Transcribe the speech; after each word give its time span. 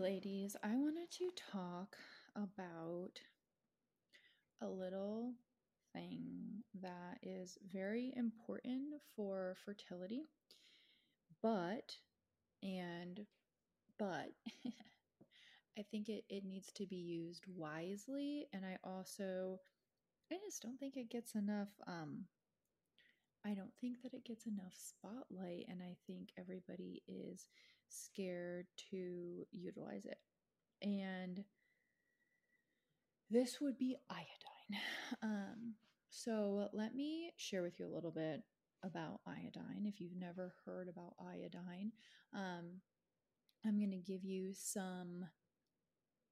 Ladies, 0.00 0.56
I 0.62 0.76
wanted 0.76 1.10
to 1.18 1.30
talk 1.52 1.94
about 2.34 3.20
a 4.62 4.66
little 4.66 5.34
thing 5.92 6.62
that 6.80 7.18
is 7.22 7.58
very 7.70 8.14
important 8.16 8.94
for 9.14 9.56
fertility, 9.62 10.22
but, 11.42 11.96
and, 12.62 13.26
but, 13.98 14.30
I 15.78 15.82
think 15.90 16.08
it, 16.08 16.24
it 16.30 16.44
needs 16.46 16.72
to 16.76 16.86
be 16.86 16.96
used 16.96 17.44
wisely. 17.46 18.46
And 18.54 18.64
I 18.64 18.78
also, 18.82 19.60
I 20.32 20.36
just 20.46 20.62
don't 20.62 20.78
think 20.78 20.96
it 20.96 21.10
gets 21.10 21.34
enough, 21.34 21.68
um, 21.86 22.24
I 23.44 23.52
don't 23.52 23.72
think 23.82 24.02
that 24.02 24.14
it 24.14 24.24
gets 24.24 24.46
enough 24.46 24.74
spotlight. 24.74 25.66
And 25.68 25.82
I 25.82 25.96
think 26.06 26.30
everybody 26.38 27.02
is 27.06 27.48
scared 27.90 28.66
to 28.90 29.46
utilize 29.52 30.06
it. 30.06 30.18
And 30.82 31.44
this 33.30 33.60
would 33.60 33.78
be 33.78 33.96
iodine. 34.08 34.26
Um, 35.22 35.74
so 36.08 36.68
let 36.72 36.94
me 36.94 37.32
share 37.36 37.62
with 37.62 37.80
you 37.80 37.86
a 37.86 37.92
little 37.92 38.12
bit 38.12 38.42
about 38.84 39.20
iodine. 39.26 39.84
If 39.84 40.00
you've 40.00 40.16
never 40.16 40.54
heard 40.64 40.88
about 40.88 41.14
iodine, 41.20 41.90
um, 42.32 42.80
I'm 43.66 43.78
going 43.78 43.90
to 43.90 43.96
give 43.96 44.24
you 44.24 44.52
some 44.54 45.24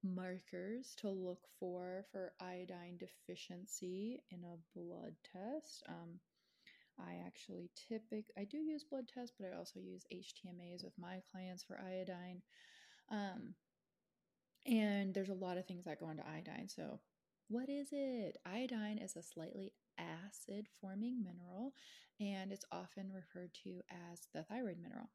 markers 0.03 0.93
to 0.97 1.09
look 1.09 1.47
for 1.59 2.05
for 2.11 2.31
iodine 2.39 2.97
deficiency 2.97 4.21
in 4.31 4.43
a 4.45 4.79
blood 4.79 5.15
test. 5.33 5.83
Um, 5.89 6.19
I 6.99 7.25
actually 7.25 7.69
typically 7.89 8.25
I 8.37 8.43
do 8.43 8.57
use 8.57 8.83
blood 8.83 9.07
tests, 9.13 9.35
but 9.39 9.47
I 9.47 9.57
also 9.57 9.79
use 9.79 10.03
HTMAs 10.13 10.83
with 10.83 10.93
my 10.97 11.21
clients 11.31 11.63
for 11.63 11.79
iodine. 11.79 12.41
Um, 13.11 13.55
and 14.65 15.13
there's 15.13 15.29
a 15.29 15.33
lot 15.33 15.57
of 15.57 15.65
things 15.65 15.85
that 15.85 15.99
go 15.99 16.09
into 16.09 16.27
iodine. 16.27 16.67
So, 16.67 16.99
what 17.47 17.69
is 17.69 17.87
it? 17.91 18.37
Iodine 18.45 18.99
is 18.99 19.15
a 19.15 19.23
slightly 19.23 19.73
acid 19.97 20.67
forming 20.79 21.23
mineral, 21.23 21.73
and 22.19 22.51
it's 22.51 22.65
often 22.71 23.11
referred 23.11 23.51
to 23.63 23.81
as 23.89 24.27
the 24.33 24.43
thyroid 24.43 24.77
mineral. 24.81 25.09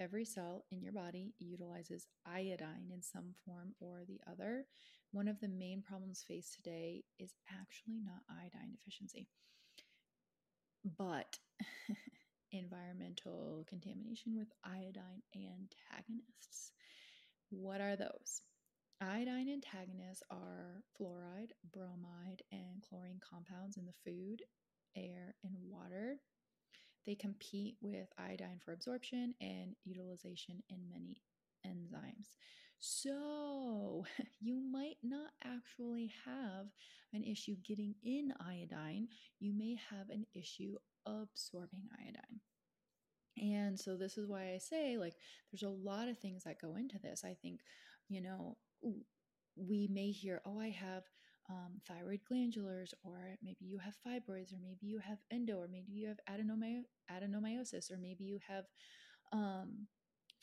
Every 0.00 0.24
cell 0.24 0.64
in 0.72 0.82
your 0.82 0.92
body 0.92 1.34
utilizes 1.38 2.08
iodine 2.26 2.90
in 2.92 3.00
some 3.00 3.34
form 3.44 3.74
or 3.78 4.02
the 4.06 4.20
other. 4.28 4.66
One 5.12 5.28
of 5.28 5.38
the 5.38 5.48
main 5.48 5.82
problems 5.82 6.24
faced 6.26 6.54
today 6.54 7.04
is 7.20 7.34
actually 7.48 8.00
not 8.04 8.24
iodine 8.28 8.72
deficiency 8.72 9.28
but 10.84 11.38
environmental 12.52 13.64
contamination 13.68 14.36
with 14.36 14.48
iodine 14.64 15.22
antagonists. 15.34 16.72
What 17.50 17.80
are 17.80 17.96
those? 17.96 18.42
Iodine 19.00 19.48
antagonists 19.50 20.22
are 20.30 20.82
fluoride, 20.98 21.50
bromide, 21.72 22.42
and 22.52 22.82
chlorine 22.88 23.20
compounds 23.28 23.76
in 23.76 23.86
the 23.86 23.92
food, 24.04 24.42
air, 24.96 25.34
and 25.42 25.54
water. 25.68 26.18
They 27.06 27.14
compete 27.14 27.76
with 27.80 28.08
iodine 28.18 28.60
for 28.64 28.72
absorption 28.72 29.34
and 29.40 29.74
utilization 29.84 30.62
in 30.70 30.88
many 30.88 31.22
enzymes. 31.66 32.28
So, 32.86 34.04
you 34.40 34.60
might 34.60 34.98
not 35.02 35.30
actually 35.42 36.12
have 36.26 36.66
an 37.14 37.24
issue 37.24 37.56
getting 37.66 37.94
in 38.02 38.34
iodine, 38.38 39.08
you 39.40 39.54
may 39.54 39.78
have 39.90 40.10
an 40.10 40.26
issue 40.34 40.76
absorbing 41.06 41.88
iodine. 41.98 42.40
And 43.38 43.80
so, 43.80 43.96
this 43.96 44.18
is 44.18 44.28
why 44.28 44.52
I 44.52 44.58
say, 44.58 44.98
like, 44.98 45.14
there's 45.50 45.62
a 45.62 45.68
lot 45.70 46.08
of 46.08 46.18
things 46.18 46.44
that 46.44 46.60
go 46.60 46.76
into 46.76 46.98
this. 46.98 47.24
I 47.24 47.34
think, 47.40 47.60
you 48.10 48.20
know, 48.20 48.58
we 49.56 49.88
may 49.90 50.10
hear, 50.10 50.42
oh, 50.44 50.60
I 50.60 50.68
have 50.68 51.04
um, 51.48 51.80
thyroid 51.88 52.20
glandulars, 52.30 52.92
or 53.02 53.36
maybe 53.42 53.64
you 53.64 53.78
have 53.78 53.94
fibroids, 54.06 54.52
or 54.52 54.58
maybe 54.62 54.86
you 54.86 54.98
have 54.98 55.18
endo, 55.30 55.56
or 55.56 55.68
maybe 55.68 55.92
you 55.92 56.06
have 56.08 56.20
adenomyo- 56.28 56.84
adenomyosis, 57.10 57.90
or 57.90 57.96
maybe 57.96 58.24
you 58.24 58.38
have 58.46 58.66
um, 59.32 59.86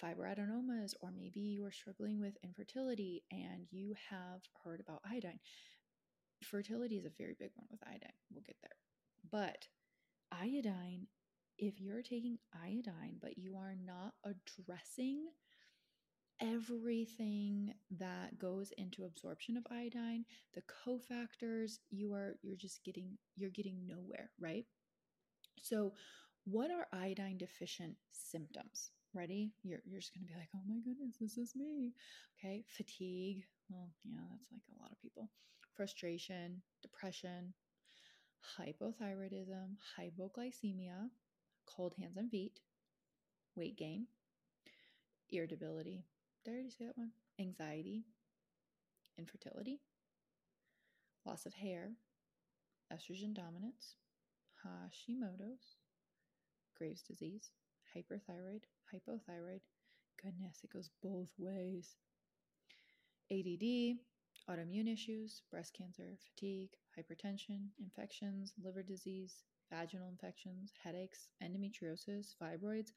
fibroadenomas, 0.01 0.93
or 1.01 1.11
maybe 1.15 1.39
you 1.39 1.65
are 1.65 1.71
struggling 1.71 2.19
with 2.19 2.37
infertility 2.43 3.23
and 3.31 3.67
you 3.71 3.93
have 4.09 4.41
heard 4.63 4.79
about 4.79 5.01
iodine. 5.09 5.39
Fertility 6.43 6.97
is 6.97 7.05
a 7.05 7.11
very 7.17 7.35
big 7.39 7.51
one 7.55 7.67
with 7.69 7.81
iodine. 7.85 8.13
We'll 8.33 8.43
get 8.43 8.57
there. 8.61 8.71
But 9.31 9.67
iodine, 10.31 11.07
if 11.57 11.79
you're 11.79 12.01
taking 12.01 12.37
iodine, 12.53 13.17
but 13.21 13.37
you 13.37 13.55
are 13.55 13.75
not 13.85 14.13
addressing 14.25 15.27
everything 16.41 17.71
that 17.91 18.37
goes 18.39 18.71
into 18.77 19.03
absorption 19.03 19.55
of 19.55 19.65
iodine 19.69 20.25
the 20.55 20.63
cofactors 20.63 21.77
you 21.91 22.13
are 22.13 22.35
you're 22.41 22.55
just 22.55 22.83
getting 22.83 23.15
you're 23.35 23.51
getting 23.51 23.85
nowhere 23.85 24.31
right 24.39 24.65
so 25.61 25.93
what 26.45 26.71
are 26.71 26.87
iodine 26.91 27.37
deficient 27.37 27.95
symptoms 28.11 28.89
Ready? 29.13 29.51
You're, 29.63 29.81
you're 29.85 29.99
just 29.99 30.13
going 30.13 30.25
to 30.25 30.31
be 30.33 30.39
like, 30.39 30.49
oh 30.55 30.61
my 30.67 30.79
goodness, 30.85 31.15
this 31.19 31.37
is 31.37 31.55
me. 31.55 31.93
Okay. 32.39 32.63
Fatigue. 32.67 33.43
Well, 33.69 33.89
yeah, 34.05 34.19
that's 34.29 34.51
like 34.51 34.61
a 34.77 34.81
lot 34.81 34.91
of 34.91 35.01
people. 35.01 35.29
Frustration, 35.75 36.61
depression, 36.81 37.53
hypothyroidism, 38.57 39.75
hypoglycemia, 39.99 41.09
cold 41.65 41.93
hands 41.99 42.17
and 42.17 42.29
feet, 42.29 42.59
weight 43.55 43.77
gain, 43.77 44.07
irritability. 45.29 46.05
Did 46.43 46.51
I 46.51 46.53
already 46.53 46.69
say 46.69 46.85
that 46.85 46.97
one? 46.97 47.11
Anxiety, 47.39 48.05
infertility, 49.17 49.81
loss 51.25 51.45
of 51.45 51.53
hair, 51.53 51.91
estrogen 52.93 53.33
dominance, 53.33 53.95
Hashimoto's, 54.65 55.75
Graves' 56.77 57.03
disease, 57.03 57.51
hyperthyroid, 57.95 58.63
hypothyroid. 58.93 59.61
Goodness, 60.21 60.59
it 60.63 60.71
goes 60.71 60.89
both 61.01 61.29
ways. 61.37 61.95
ADD, 63.31 63.97
autoimmune 64.49 64.91
issues, 64.91 65.41
breast 65.49 65.73
cancer, 65.77 66.17
fatigue, 66.29 66.71
hypertension, 66.97 67.67
infections, 67.79 68.53
liver 68.63 68.83
disease, 68.83 69.43
vaginal 69.71 70.09
infections, 70.09 70.73
headaches, 70.83 71.27
endometriosis, 71.43 72.35
fibroids. 72.41 72.91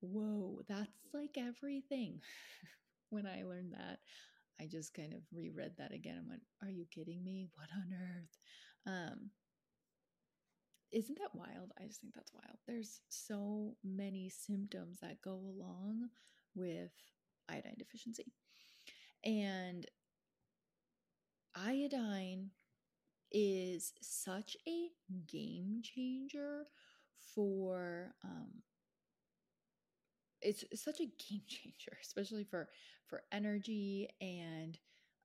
Whoa, 0.00 0.60
that's 0.68 0.90
like 1.12 1.36
everything. 1.36 2.20
when 3.10 3.26
I 3.26 3.42
learned 3.42 3.72
that, 3.72 3.98
I 4.60 4.66
just 4.66 4.94
kind 4.94 5.12
of 5.12 5.20
reread 5.32 5.72
that 5.78 5.92
again 5.92 6.16
and 6.18 6.28
went, 6.28 6.42
Are 6.62 6.70
you 6.70 6.86
kidding 6.90 7.22
me? 7.24 7.48
What 7.54 7.68
on 7.74 7.92
earth? 7.92 8.38
Um, 8.86 9.30
isn't 10.92 11.18
that 11.18 11.34
wild? 11.34 11.72
I 11.78 11.86
just 11.86 12.00
think 12.00 12.14
that's 12.14 12.32
wild. 12.32 12.56
There's 12.66 13.00
so 13.08 13.76
many 13.84 14.30
symptoms 14.30 14.98
that 15.00 15.22
go 15.22 15.34
along 15.34 16.08
with 16.54 16.90
iodine 17.48 17.76
deficiency. 17.78 18.32
And 19.24 19.86
iodine 21.54 22.50
is 23.30 23.92
such 24.00 24.56
a 24.66 24.88
game 25.26 25.80
changer 25.82 26.66
for 27.34 28.14
um, 28.24 28.62
it's, 30.40 30.64
such 30.74 31.00
a 31.00 31.04
game 31.04 31.42
changer 31.48 31.98
especially 32.02 32.44
for 32.44 32.68
for 33.06 33.22
energy 33.32 34.08
and 34.20 34.78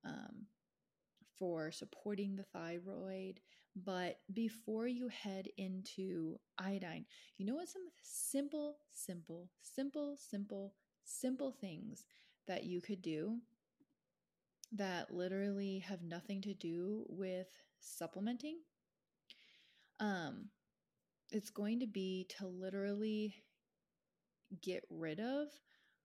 um, 0.05 0.47
for 1.38 1.71
supporting 1.71 2.35
the 2.35 2.43
thyroid. 2.43 3.39
But 3.75 4.19
before 4.31 4.87
you 4.87 5.07
head 5.07 5.47
into 5.57 6.37
iodine, 6.59 7.05
you 7.37 7.45
know 7.45 7.55
what 7.55 7.69
some 7.69 7.87
simple, 8.03 8.77
simple, 8.91 9.49
simple, 9.61 10.15
simple, 10.17 10.75
simple 11.03 11.51
things 11.59 12.05
that 12.47 12.65
you 12.65 12.81
could 12.81 13.01
do 13.01 13.39
that 14.73 15.11
literally 15.13 15.79
have 15.79 16.03
nothing 16.03 16.41
to 16.41 16.53
do 16.53 17.05
with 17.09 17.47
supplementing? 17.79 18.59
Um, 19.99 20.49
it's 21.31 21.49
going 21.49 21.79
to 21.79 21.87
be 21.87 22.27
to 22.37 22.47
literally 22.47 23.33
get 24.61 24.83
rid 24.91 25.19
of 25.19 25.47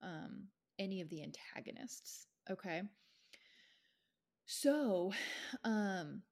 um, 0.02 0.44
any 0.78 1.02
of 1.02 1.10
the 1.10 1.22
antagonists 1.22 2.28
Okay. 2.50 2.82
So, 4.46 5.12
um, 5.64 6.22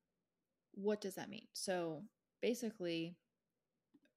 what 0.76 1.00
does 1.00 1.17
that 1.17 1.28
mean? 1.28 1.49
So, 1.52 2.05
basically, 2.40 3.17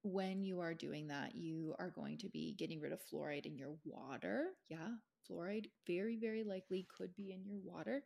when 0.02 0.42
you 0.42 0.60
are 0.60 0.74
doing 0.74 1.08
that, 1.08 1.34
you 1.34 1.74
are 1.78 1.90
going 1.90 2.18
to 2.18 2.28
be 2.28 2.54
getting 2.58 2.80
rid 2.80 2.92
of 2.92 3.00
fluoride 3.12 3.46
in 3.46 3.56
your 3.56 3.74
water. 3.84 4.48
Yeah, 4.68 4.88
fluoride 5.28 5.66
very, 5.86 6.16
very 6.16 6.44
likely 6.44 6.86
could 6.96 7.14
be 7.16 7.32
in 7.32 7.44
your 7.44 7.58
water. 7.62 8.02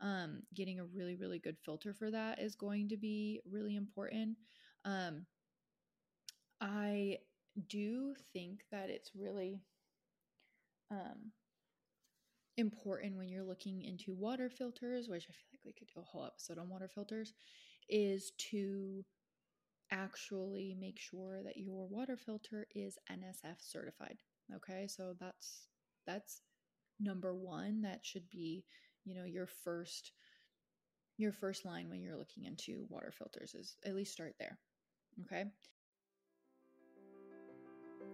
Um, 0.00 0.42
getting 0.54 0.80
a 0.80 0.84
really, 0.84 1.16
really 1.16 1.38
good 1.38 1.56
filter 1.64 1.94
for 1.94 2.10
that 2.10 2.40
is 2.40 2.54
going 2.54 2.88
to 2.88 2.96
be 2.96 3.40
really 3.50 3.76
important. 3.76 4.36
Um, 4.84 5.26
I 6.60 7.18
do 7.68 8.14
think 8.32 8.60
that 8.70 8.90
it's 8.90 9.12
really 9.14 9.62
um, 10.90 11.32
important 12.56 13.16
when 13.16 13.28
you're 13.28 13.44
looking 13.44 13.82
into 13.82 14.12
water 14.12 14.50
filters, 14.50 15.08
which 15.08 15.24
I 15.24 15.32
feel 15.32 15.48
like 15.52 15.64
we 15.64 15.72
could 15.72 15.88
do 15.94 16.00
a 16.00 16.04
whole 16.04 16.26
episode 16.26 16.58
on 16.58 16.68
water 16.68 16.88
filters, 16.88 17.32
is 17.90 18.32
to 18.50 19.04
actually 19.90 20.76
make 20.80 20.98
sure 20.98 21.42
that 21.44 21.56
your 21.56 21.86
water 21.88 22.16
filter 22.16 22.66
is 22.74 22.98
NSF 23.10 23.56
certified. 23.58 24.18
Okay, 24.54 24.86
so 24.86 25.14
that's 25.18 25.66
that's 26.06 26.42
number 26.98 27.34
one. 27.34 27.82
That 27.82 28.00
should 28.02 28.28
be, 28.30 28.64
you 29.04 29.14
know, 29.14 29.24
your 29.24 29.46
first 29.46 30.12
your 31.18 31.32
first 31.32 31.66
line 31.66 31.90
when 31.90 32.00
you're 32.00 32.16
looking 32.16 32.44
into 32.44 32.86
water 32.88 33.12
filters 33.12 33.54
is 33.54 33.76
at 33.84 33.94
least 33.94 34.12
start 34.12 34.34
there. 34.38 34.58
Okay. 35.24 35.44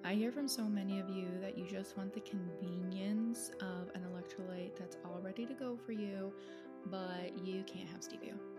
I 0.05 0.15
hear 0.15 0.31
from 0.31 0.49
so 0.49 0.65
many 0.65 1.01
of 1.01 1.09
you 1.09 1.29
that 1.41 1.57
you 1.59 1.67
just 1.67 1.97
want 1.97 2.13
the 2.13 2.21
convenience 2.21 3.51
of 3.61 3.91
an 3.95 4.03
electrolyte 4.03 4.77
that's 4.77 4.97
all 5.05 5.21
ready 5.21 5.47
to 5.47 5.55
go 5.55 5.77
for 5.77 5.93
you, 5.93 6.33
but 6.87 7.37
you 7.45 7.65
can't 7.65 7.89
have 7.89 8.01
stevia. 8.01 8.56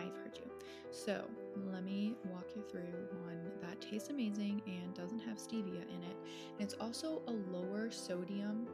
I've 0.00 0.16
heard 0.16 0.36
you. 0.36 0.50
So, 0.90 1.24
let 1.72 1.84
me 1.84 2.16
walk 2.30 2.46
you 2.56 2.62
through 2.68 2.80
one 3.24 3.50
that 3.62 3.80
tastes 3.80 4.10
amazing 4.10 4.62
and 4.66 4.94
doesn't 4.94 5.20
have 5.20 5.38
stevia 5.38 5.82
in 5.82 6.02
it. 6.02 6.16
And 6.58 6.60
it's 6.60 6.74
also 6.80 7.22
a 7.26 7.32
lower 7.32 7.90
sodium 7.90 8.66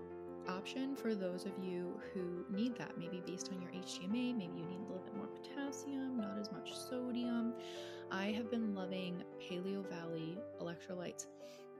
option 0.49 0.95
for 0.95 1.15
those 1.15 1.45
of 1.45 1.53
you 1.63 1.99
who 2.13 2.45
need 2.51 2.77
that, 2.79 2.97
maybe 2.99 3.23
based 3.27 3.51
on 3.53 3.61
your 3.61 3.71
HTMA, 3.73 4.37
maybe 4.37 4.53
you 4.57 4.65
need 4.67 4.79
a 4.79 4.89
little 4.89 5.03
bit 5.05 5.17
more 5.17 5.27
potassium, 5.27 6.17
not 6.19 6.39
as 6.39 6.51
much 6.53 6.77
sodium. 6.77 7.55
I 8.11 8.27
have 8.27 8.51
been 8.51 8.75
loving 8.75 9.23
Paleo 9.41 9.85
Valley 9.91 10.39
electrolytes 10.61 11.27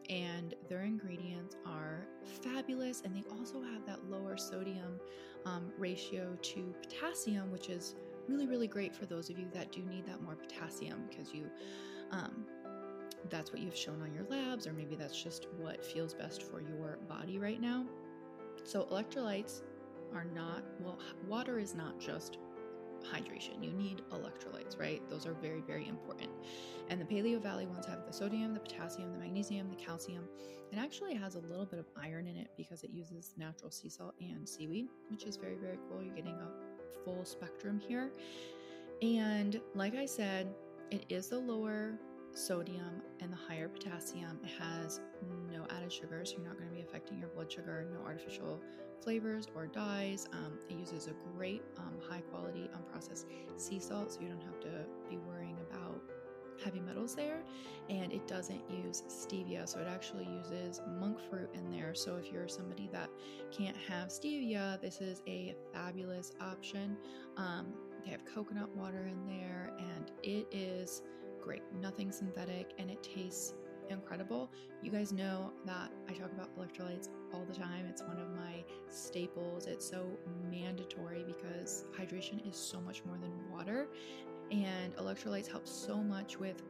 and 0.09 0.55
their 0.69 0.83
ingredients 0.83 1.57
are 1.65 2.07
fabulous 2.43 3.03
and 3.05 3.15
they 3.15 3.25
also 3.31 3.61
have 3.63 3.85
that 3.87 3.99
lower 4.09 4.37
sodium 4.37 5.01
um, 5.45 5.73
ratio 5.79 6.37
to 6.43 6.75
potassium 6.83 7.51
which 7.51 7.69
is 7.69 7.95
really 8.29 8.47
really 8.47 8.67
great 8.67 8.95
for 8.95 9.07
those 9.07 9.31
of 9.31 9.39
you 9.39 9.47
that 9.53 9.73
do 9.73 9.83
need 9.83 10.07
that 10.07 10.23
more 10.23 10.37
potassium 10.37 11.05
because 11.09 11.33
you 11.33 11.47
um, 12.11 12.45
that's 13.29 13.53
what 13.53 13.61
you've 13.61 13.77
shown 13.77 14.01
on 14.03 14.15
your 14.15 14.25
labs 14.25 14.67
or 14.67 14.73
maybe 14.73 14.95
that's 14.95 15.21
just 15.21 15.49
what 15.59 15.85
feels 15.85 16.15
best 16.15 16.43
for 16.43 16.61
your 16.61 16.99
body 17.09 17.39
right 17.39 17.61
now 17.61 17.85
so 18.65 18.85
electrolytes 18.85 19.63
are 20.15 20.27
not 20.35 20.63
well 20.81 20.99
water 21.29 21.59
is 21.59 21.75
not 21.75 21.99
just 21.99 22.39
hydration. 23.05 23.63
You 23.63 23.73
need 23.73 24.03
electrolytes, 24.11 24.79
right? 24.79 25.03
Those 25.09 25.27
are 25.27 25.35
very, 25.35 25.61
very 25.61 25.89
important. 25.89 26.31
And 26.89 27.01
the 27.01 27.05
Paleo 27.05 27.41
Valley 27.41 27.67
ones 27.67 27.87
have 27.87 28.07
the 28.07 28.13
sodium, 28.13 28.55
the 28.55 28.61
potassium, 28.61 29.13
the 29.13 29.19
magnesium, 29.19 29.69
the 29.71 29.77
calcium. 29.77 30.25
It 30.73 30.79
actually 30.79 31.15
has 31.15 31.37
a 31.37 31.41
little 31.41 31.67
bit 31.67 31.79
of 31.79 31.87
iron 32.01 32.27
in 32.27 32.37
it 32.37 32.49
because 32.57 32.83
it 32.83 32.91
uses 32.91 33.35
natural 33.37 33.71
sea 33.71 33.89
salt 33.89 34.15
and 34.21 34.49
seaweed, 34.49 34.89
which 35.09 35.25
is 35.25 35.37
very, 35.37 35.57
very 35.57 35.79
cool. 35.89 36.03
You're 36.03 36.15
getting 36.15 36.35
a 36.35 36.51
full 37.05 37.25
spectrum 37.25 37.79
here. 37.79 38.11
And 39.03 39.61
like 39.75 39.95
I 39.95 40.07
said, 40.07 40.55
it 40.91 41.05
is 41.09 41.29
the 41.29 41.39
lower 41.39 41.99
sodium 42.33 43.03
and 43.21 43.33
the 43.33 43.37
higher 43.37 43.69
potassium. 43.69 44.39
It 44.45 44.51
has 44.61 45.01
no 45.53 45.67
added 45.71 45.93
sugars, 45.93 46.31
so 46.31 46.37
you're 46.37 46.47
not 46.47 46.59
going 46.59 46.69
to 46.69 46.75
be 46.75 46.83
affecting 46.83 47.19
your 47.19 47.29
blood 47.29 47.51
sugar, 47.51 47.87
no 47.93 48.05
artificial 48.05 48.61
flavors 49.03 49.47
or 49.55 49.67
dyes. 49.67 50.29
Um, 50.33 50.59
it 50.69 50.77
uses 50.77 51.07
a 51.07 51.15
great 51.37 51.63
um, 51.79 51.95
high 52.09 52.21
quality 52.21 52.71
unprocessed 52.75 53.27
sea 53.57 53.79
salt, 53.79 54.13
so 54.13 54.21
you 54.21 54.29
don't 54.29 54.43
have 54.43 54.61
to 54.61 54.85
be 55.09 55.17
worrying 55.19 55.57
about 55.57 55.66
heavy 56.67 56.81
metals 56.81 57.15
there. 57.15 57.45
And 57.89 58.13
it 58.13 58.27
doesn't 58.27 58.61
use 58.69 59.05
stevia, 59.09 59.69
so 59.69 59.79
it 59.79 59.87
actually 59.89 60.27
uses 60.27 60.83
monk 60.99 61.19
fruit 61.31 61.49
in 61.55 61.71
there. 61.71 61.95
So 61.95 62.17
if 62.17 62.33
you're 62.33 62.49
somebody 62.49 62.89
that 62.93 63.09
can't 63.57 63.77
have 63.89 64.09
stevia, 64.09 64.81
this 64.81 65.01
is 65.01 65.23
a 65.29 65.55
fabulous 65.73 66.33
option. 66.41 66.97
Um, 67.37 67.69
they 68.05 68.11
have 68.11 68.25
coconut 68.25 68.75
water 68.77 69.07
in 69.07 69.25
there, 69.27 69.73
and 69.79 70.11
it 70.25 70.49
is 70.51 71.03
great. 71.41 71.63
Nothing 71.81 72.11
synthetic, 72.11 72.73
and 72.79 72.91
it 72.91 73.03
tastes 73.05 73.55
incredible. 73.89 74.51
You 74.83 74.91
guys 74.91 75.13
know 75.13 75.53
that 75.65 75.91
I 76.09 76.13
talk 76.13 76.33
about 76.33 76.57
electrolytes 76.59 77.09
all 77.33 77.45
the 77.45 77.55
time. 77.55 77.87
It's 77.89 78.03
one 78.03 78.19
of 78.19 78.29
my 78.31 78.65
staples. 78.89 79.67
It's 79.67 79.89
so 79.89 80.07
mandatory 80.51 81.25
because 81.25 81.85
hydration 81.97 82.49
is 82.49 82.57
so 82.57 82.81
much 82.81 83.05
more 83.05 83.17
than 83.19 83.31
water. 83.53 83.89
And 84.51 84.95
electrolytes 84.97 85.51
help 85.51 85.67
so 85.67 85.97
much 85.97 86.39
with 86.39 86.63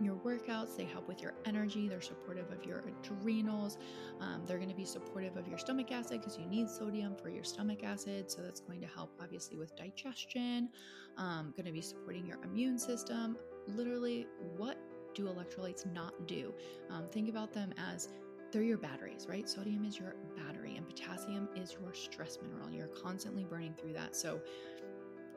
your 0.00 0.16
workouts. 0.16 0.76
They 0.76 0.84
help 0.84 1.08
with 1.08 1.22
your 1.22 1.34
energy. 1.44 1.88
They're 1.88 2.00
supportive 2.00 2.50
of 2.50 2.64
your 2.64 2.84
adrenals. 2.86 3.78
Um, 4.20 4.42
they're 4.46 4.58
going 4.58 4.70
to 4.70 4.76
be 4.76 4.84
supportive 4.84 5.36
of 5.36 5.48
your 5.48 5.58
stomach 5.58 5.90
acid 5.90 6.20
because 6.20 6.38
you 6.38 6.46
need 6.46 6.68
sodium 6.68 7.16
for 7.16 7.28
your 7.28 7.44
stomach 7.44 7.82
acid. 7.82 8.30
So 8.30 8.42
that's 8.42 8.60
going 8.60 8.80
to 8.80 8.86
help, 8.86 9.10
obviously, 9.20 9.56
with 9.56 9.74
digestion. 9.76 10.68
Um, 11.16 11.52
going 11.56 11.66
to 11.66 11.72
be 11.72 11.80
supporting 11.80 12.26
your 12.26 12.38
immune 12.44 12.78
system. 12.78 13.36
Literally, 13.68 14.26
what 14.56 14.78
do 15.14 15.24
electrolytes 15.24 15.90
not 15.92 16.26
do? 16.26 16.52
Um, 16.90 17.06
think 17.06 17.28
about 17.28 17.52
them 17.52 17.72
as 17.78 18.08
they're 18.52 18.62
your 18.62 18.78
batteries, 18.78 19.26
right? 19.28 19.48
Sodium 19.48 19.84
is 19.84 19.98
your 19.98 20.14
battery, 20.36 20.76
and 20.76 20.86
potassium 20.86 21.48
is 21.56 21.76
your 21.80 21.92
stress 21.92 22.38
mineral. 22.40 22.70
You're 22.70 22.86
constantly 22.88 23.44
burning 23.44 23.74
through 23.74 23.94
that. 23.94 24.14
So, 24.14 24.40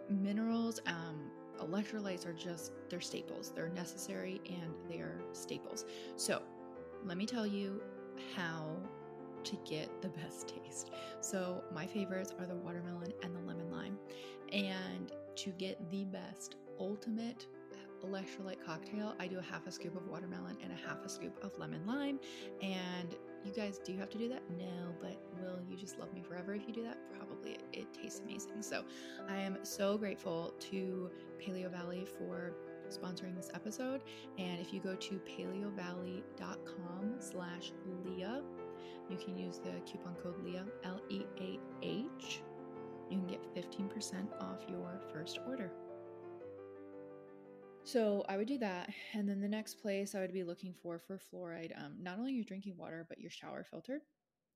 minerals, 0.09 0.79
um, 0.85 1.31
electrolytes 1.59 2.25
are 2.25 2.33
just 2.33 2.71
they're 2.89 3.01
staples. 3.01 3.51
They're 3.55 3.69
necessary 3.69 4.41
and 4.47 4.73
they're 4.89 5.21
staples. 5.33 5.85
So, 6.15 6.41
let 7.05 7.17
me 7.17 7.25
tell 7.25 7.47
you 7.47 7.81
how 8.35 8.75
to 9.43 9.57
get 9.67 10.01
the 10.01 10.09
best 10.21 10.53
taste. 10.63 10.91
So, 11.21 11.63
my 11.73 11.85
favorites 11.85 12.33
are 12.39 12.45
the 12.45 12.55
watermelon 12.55 13.13
and 13.23 13.35
the 13.35 13.41
lemon 13.41 13.71
lime. 13.71 13.97
And 14.51 15.11
to 15.35 15.51
get 15.51 15.89
the 15.91 16.05
best 16.05 16.55
ultimate 16.79 17.45
electrolyte 18.03 18.63
cocktail, 18.65 19.15
I 19.19 19.27
do 19.27 19.37
a 19.37 19.41
half 19.41 19.67
a 19.67 19.71
scoop 19.71 19.95
of 19.95 20.07
watermelon 20.07 20.57
and 20.63 20.71
a 20.71 20.87
half 20.87 21.03
a 21.05 21.09
scoop 21.09 21.37
of 21.43 21.57
lemon 21.57 21.85
lime. 21.85 22.19
And 22.61 23.15
you 23.45 23.51
guys 23.53 23.79
do 23.83 23.91
you 23.91 23.99
have 23.99 24.09
to 24.09 24.17
do 24.17 24.29
that? 24.29 24.41
No, 24.57 24.93
but 25.01 25.17
will 25.39 25.59
you 25.69 25.77
just 25.77 25.97
love 25.99 26.13
me 26.13 26.21
forever 26.21 26.53
if 26.53 26.67
you 26.67 26.73
do 26.73 26.83
that? 26.83 26.97
Probably. 27.17 27.51
It, 27.51 27.61
it 27.73 27.93
tastes 27.93 28.19
amazing. 28.19 28.61
So 28.61 28.83
I 29.27 29.37
am 29.37 29.57
so 29.63 29.97
grateful 29.97 30.53
to 30.71 31.09
Paleo 31.39 31.71
Valley 31.71 32.05
for 32.17 32.53
sponsoring 32.89 33.35
this 33.35 33.49
episode. 33.53 34.01
And 34.37 34.59
if 34.59 34.73
you 34.73 34.79
go 34.79 34.95
to 34.95 35.19
paleovalley.com 35.19 37.15
slash 37.19 37.71
Leah, 38.05 38.41
you 39.09 39.17
can 39.17 39.37
use 39.37 39.59
the 39.59 39.71
coupon 39.89 40.15
code 40.21 40.43
Leah, 40.43 40.65
L 40.83 40.99
E 41.09 41.23
A 41.39 41.59
H. 41.81 42.41
You 43.09 43.17
can 43.17 43.27
get 43.27 43.55
15% 43.55 44.27
off 44.39 44.59
your 44.69 45.01
first 45.11 45.39
order. 45.47 45.71
So 47.89 48.23
I 48.29 48.37
would 48.37 48.47
do 48.47 48.59
that. 48.59 48.91
And 49.13 49.27
then 49.27 49.41
the 49.41 49.47
next 49.47 49.81
place 49.81 50.13
I 50.13 50.19
would 50.19 50.31
be 50.31 50.43
looking 50.43 50.75
for 50.75 50.99
for 50.99 51.17
fluoride, 51.17 51.75
um, 51.75 51.95
not 51.99 52.19
only 52.19 52.33
your 52.33 52.43
drinking 52.43 52.77
water, 52.77 53.03
but 53.09 53.19
your 53.19 53.31
shower 53.31 53.63
filter. 53.63 54.03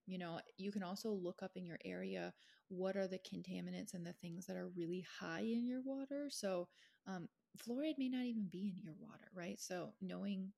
You 0.05 0.19
know, 0.19 0.39
you 0.57 0.71
can 0.71 0.83
also 0.83 1.09
look 1.09 1.41
up 1.41 1.53
in 1.55 1.65
your 1.65 1.79
area 1.83 2.31
what 2.67 2.95
are 2.95 3.07
the 3.07 3.17
contaminants 3.17 3.95
and 3.95 4.05
the 4.05 4.13
things 4.13 4.45
that 4.45 4.55
are 4.55 4.69
really 4.75 5.03
high 5.19 5.39
in 5.39 5.65
your 5.65 5.81
water. 5.83 6.27
So 6.29 6.67
um, 7.07 7.27
fluoride 7.57 7.97
may 7.97 8.07
not 8.07 8.25
even 8.25 8.49
be 8.51 8.71
in 8.75 8.83
your 8.83 8.93
water, 8.99 9.31
right? 9.33 9.59
So 9.59 9.93
knowing 9.99 10.51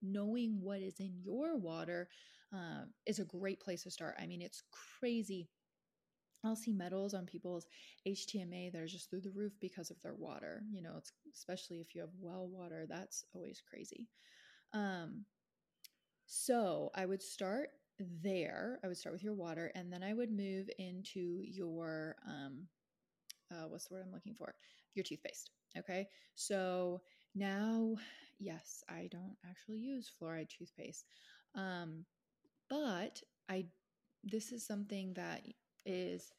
knowing 0.00 0.58
what 0.58 0.80
is 0.80 1.00
in 1.00 1.12
your 1.22 1.58
water 1.58 2.08
uh, 2.54 2.84
is 3.04 3.18
a 3.18 3.24
great 3.24 3.60
place 3.60 3.82
to 3.82 3.90
start. 3.90 4.16
I 4.18 4.26
mean, 4.26 4.40
it's 4.40 4.62
crazy 4.98 5.50
I'll 6.44 6.56
see 6.56 6.72
metals 6.72 7.14
on 7.14 7.26
people's 7.26 7.66
HTMA 8.06 8.70
that 8.72 8.80
are 8.80 8.86
just 8.86 9.10
through 9.10 9.20
the 9.20 9.30
roof 9.30 9.52
because 9.60 9.90
of 9.90 10.00
their 10.02 10.14
water. 10.14 10.62
You 10.72 10.82
know, 10.82 10.94
it's 10.98 11.12
especially 11.32 11.80
if 11.80 11.94
you 11.94 12.00
have 12.00 12.10
well 12.20 12.48
water, 12.48 12.86
that's 12.88 13.24
always 13.34 13.62
crazy. 13.68 14.08
Um, 14.72 15.24
so 16.26 16.90
I 16.94 17.06
would 17.06 17.22
start 17.22 17.70
there. 18.22 18.80
I 18.82 18.88
would 18.88 18.96
start 18.96 19.12
with 19.12 19.22
your 19.22 19.34
water, 19.34 19.70
and 19.74 19.92
then 19.92 20.02
I 20.02 20.14
would 20.14 20.32
move 20.32 20.68
into 20.78 21.42
your 21.42 22.16
um, 22.26 22.66
uh, 23.50 23.68
what's 23.68 23.86
the 23.86 23.94
word 23.94 24.04
I'm 24.06 24.12
looking 24.12 24.34
for? 24.34 24.54
Your 24.94 25.04
toothpaste. 25.04 25.50
Okay, 25.78 26.08
so 26.34 27.00
now, 27.34 27.96
yes, 28.38 28.84
I 28.88 29.08
don't 29.10 29.36
actually 29.48 29.78
use 29.78 30.10
fluoride 30.20 30.48
toothpaste, 30.50 31.06
um, 31.54 32.04
but 32.68 33.20
I 33.48 33.66
this 34.24 34.52
is 34.52 34.66
something 34.66 35.14
that 35.14 35.42
is 35.84 36.32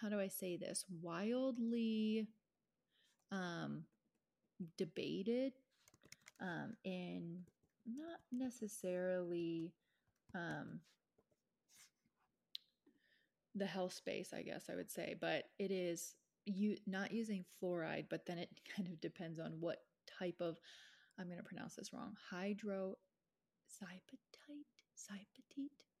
how 0.00 0.08
do 0.08 0.18
I 0.18 0.28
say 0.28 0.56
this? 0.56 0.84
Wildly 1.00 2.26
um, 3.30 3.84
debated 4.76 5.52
um, 6.40 6.74
in 6.84 7.44
not 7.86 8.18
necessarily 8.32 9.72
um, 10.34 10.80
the 13.54 13.66
health 13.66 13.92
space, 13.92 14.32
I 14.34 14.42
guess 14.42 14.64
I 14.70 14.74
would 14.74 14.90
say, 14.90 15.14
but 15.20 15.44
it 15.58 15.70
is 15.70 16.14
you 16.44 16.76
not 16.86 17.12
using 17.12 17.44
fluoride, 17.62 18.06
but 18.10 18.26
then 18.26 18.38
it 18.38 18.50
kind 18.76 18.88
of 18.88 19.00
depends 19.00 19.38
on 19.38 19.52
what 19.60 19.82
type 20.18 20.40
of 20.40 20.58
I'm 21.18 21.26
going 21.26 21.38
to 21.38 21.44
pronounce 21.44 21.76
this 21.76 21.92
wrong. 21.92 22.16
Hydroxyapatite, 22.32 22.96
cypatite. 24.96 25.91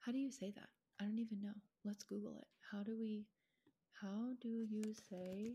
How 0.00 0.12
do 0.12 0.18
you 0.18 0.30
say 0.30 0.52
that? 0.56 0.68
I 1.00 1.04
don't 1.04 1.18
even 1.18 1.40
know. 1.40 1.54
Let's 1.84 2.04
Google 2.04 2.36
it. 2.36 2.46
How 2.70 2.82
do 2.82 2.96
we? 2.98 3.26
How 4.00 4.32
do 4.40 4.48
you 4.48 4.94
say? 5.08 5.54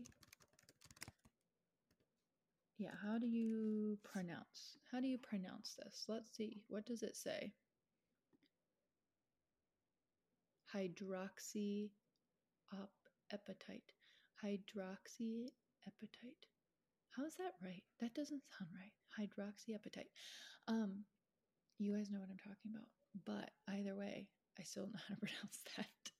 Yeah, 2.78 2.90
how 3.02 3.18
do 3.18 3.26
you 3.26 3.98
pronounce? 4.04 4.76
How 4.92 5.00
do 5.00 5.08
you 5.08 5.18
pronounce 5.18 5.76
this? 5.82 6.04
Let's 6.08 6.34
see. 6.36 6.60
What 6.68 6.84
does 6.86 7.02
it 7.02 7.16
say? 7.16 7.52
Hydroxy 10.74 11.90
epatite. 13.32 13.94
Hydroxyapatite. 14.44 15.50
How's 17.16 17.34
that 17.36 17.54
right? 17.64 17.82
That 18.00 18.14
doesn't 18.14 18.42
sound 18.58 18.70
right. 18.74 18.92
Hydroxyapatite. 19.18 20.10
Um, 20.68 21.04
you 21.78 21.96
guys 21.96 22.10
know 22.10 22.20
what 22.20 22.28
I'm 22.30 22.36
talking 22.38 22.72
about. 22.74 22.88
But 23.24 23.50
either 23.74 23.94
way, 23.94 24.28
I 24.58 24.64
still 24.64 24.84
don't 24.84 24.94
know 24.94 25.00
how 25.08 25.14
to 25.14 25.20
pronounce 25.26 25.58
that. 25.76 26.12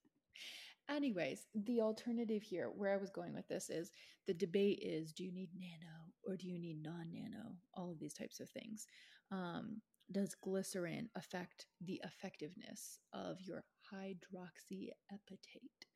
Anyways, 0.89 1.47
the 1.55 1.81
alternative 1.81 2.43
here, 2.43 2.71
where 2.75 2.93
I 2.93 2.97
was 2.97 3.11
going 3.11 3.35
with 3.35 3.49
this 3.49 3.71
is 3.71 3.91
the 4.27 4.35
debate 4.35 4.79
is 4.83 5.13
do 5.13 5.25
you 5.25 5.33
need 5.33 5.51
nano 5.59 5.95
or 6.25 6.37
do 6.37 6.47
you 6.49 6.59
need 6.59 6.83
non 6.83 7.11
nano? 7.13 7.57
All 7.75 7.91
of 7.91 7.99
these 7.99 8.15
types 8.15 8.39
of 8.41 8.49
things. 8.51 8.87
Um, 9.33 9.81
does 10.13 10.37
glycerin 10.37 11.09
affect 11.17 11.67
the 11.81 12.01
effectiveness 12.05 13.01
of 13.13 13.41
your 13.41 13.65
hydroxyapatite? 13.93 15.87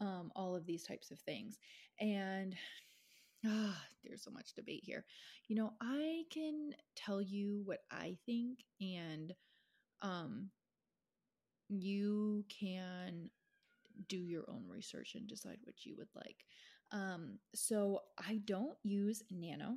Um, 0.00 0.32
all 0.34 0.56
of 0.56 0.66
these 0.66 0.82
types 0.82 1.10
of 1.12 1.20
things. 1.20 1.58
And 2.00 2.56
ah, 3.46 3.80
there's 4.04 4.24
so 4.24 4.30
much 4.30 4.54
debate 4.54 4.82
here. 4.82 5.04
You 5.46 5.56
know, 5.56 5.72
I 5.80 6.24
can 6.32 6.72
tell 6.96 7.22
you 7.22 7.62
what 7.64 7.80
I 7.90 8.16
think, 8.26 8.58
and 8.80 9.32
um, 10.02 10.50
you 11.70 12.44
can 12.48 13.30
do 14.08 14.18
your 14.18 14.44
own 14.48 14.64
research 14.68 15.14
and 15.14 15.26
decide 15.26 15.58
what 15.64 15.84
you 15.86 15.94
would 15.98 16.08
like. 16.14 16.44
Um, 16.92 17.38
so 17.54 18.00
I 18.18 18.40
don't 18.44 18.76
use 18.82 19.22
nano 19.30 19.76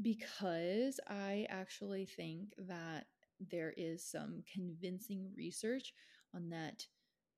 because 0.00 1.00
I 1.08 1.46
actually 1.48 2.06
think 2.06 2.48
that 2.58 3.06
there 3.50 3.72
is 3.76 4.04
some 4.04 4.42
convincing 4.52 5.30
research 5.36 5.92
on 6.34 6.48
that 6.50 6.86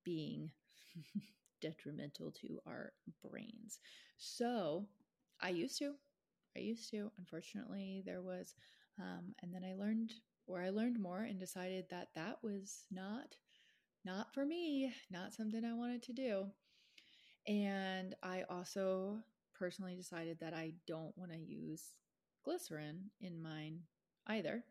being 0.04 0.50
detrimental 1.60 2.30
to 2.32 2.58
our 2.66 2.92
brains. 3.24 3.80
So 4.18 4.86
I 5.40 5.50
used 5.50 5.78
to. 5.78 5.94
I 6.56 6.60
used 6.60 6.90
to. 6.90 7.10
Unfortunately, 7.18 8.02
there 8.04 8.22
was, 8.22 8.54
um, 9.00 9.34
and 9.42 9.54
then 9.54 9.64
I 9.64 9.74
learned 9.74 10.12
where 10.46 10.62
I 10.62 10.70
learned 10.70 10.98
more 10.98 11.20
and 11.20 11.38
decided 11.38 11.86
that 11.90 12.08
that 12.14 12.38
was 12.42 12.84
not 12.90 13.36
not 14.04 14.32
for 14.32 14.46
me, 14.46 14.92
not 15.10 15.34
something 15.34 15.64
I 15.64 15.74
wanted 15.74 16.02
to 16.04 16.12
do. 16.12 16.46
And 17.48 18.14
I 18.22 18.44
also 18.48 19.18
personally 19.58 19.96
decided 19.96 20.38
that 20.40 20.54
I 20.54 20.74
don't 20.86 21.16
want 21.18 21.32
to 21.32 21.38
use 21.38 21.82
glycerin 22.44 23.10
in 23.20 23.42
mine 23.42 23.80
either 24.28 24.62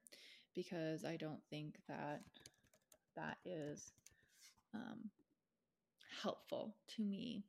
because 0.54 1.04
I 1.04 1.18
don't 1.18 1.42
think 1.50 1.76
that 1.90 2.22
that 3.18 3.38
is 3.44 3.92
um, 4.74 5.10
helpful 6.22 6.76
to 6.96 7.04
me 7.04 7.44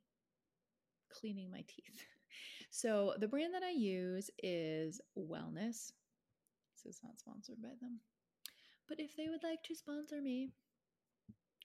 cleaning 1.09 1.51
my 1.51 1.63
teeth. 1.67 2.03
So 2.69 3.15
the 3.17 3.29
brand 3.29 3.53
that 3.53 3.63
I 3.63 3.71
use 3.71 4.29
is 4.43 5.01
Wellnesse. 5.17 5.93
This 6.75 6.85
is 6.85 6.99
not 7.03 7.17
sponsored 7.17 7.61
by 7.61 7.69
them. 7.81 7.99
But 8.87 8.99
if 8.99 9.15
they 9.15 9.27
would 9.29 9.43
like 9.43 9.63
to 9.63 9.75
sponsor 9.75 10.21
me, 10.21 10.51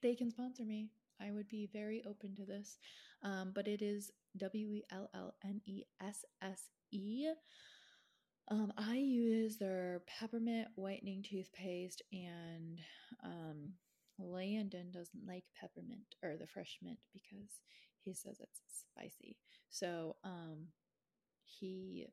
they 0.02 0.14
can 0.14 0.30
sponsor 0.30 0.64
me. 0.64 0.90
I 1.20 1.30
would 1.30 1.48
be 1.48 1.68
very 1.72 2.02
open 2.08 2.34
to 2.36 2.44
this. 2.44 2.78
Um, 3.22 3.52
but 3.54 3.68
it 3.68 3.82
is 3.82 4.10
W 4.36 4.68
E 4.68 4.84
L 4.90 5.08
L 5.14 5.34
N 5.44 5.60
E 5.66 5.84
S 6.00 6.24
S 6.42 6.68
E. 6.90 7.28
Um, 8.50 8.72
I 8.76 8.96
use 8.96 9.56
their 9.56 10.02
peppermint 10.06 10.68
whitening 10.74 11.22
toothpaste, 11.22 12.02
and 12.12 12.80
um, 13.24 13.74
Landon 14.18 14.90
doesn't 14.90 15.26
like 15.26 15.44
peppermint 15.58 16.16
or 16.22 16.36
the 16.36 16.46
fresh 16.46 16.78
mint 16.82 16.98
because 17.12 17.60
he 18.04 18.12
says 18.12 18.38
it's 18.40 18.60
spicy. 18.80 19.36
So 19.70 20.16
um, 20.24 20.66
he 21.44 22.06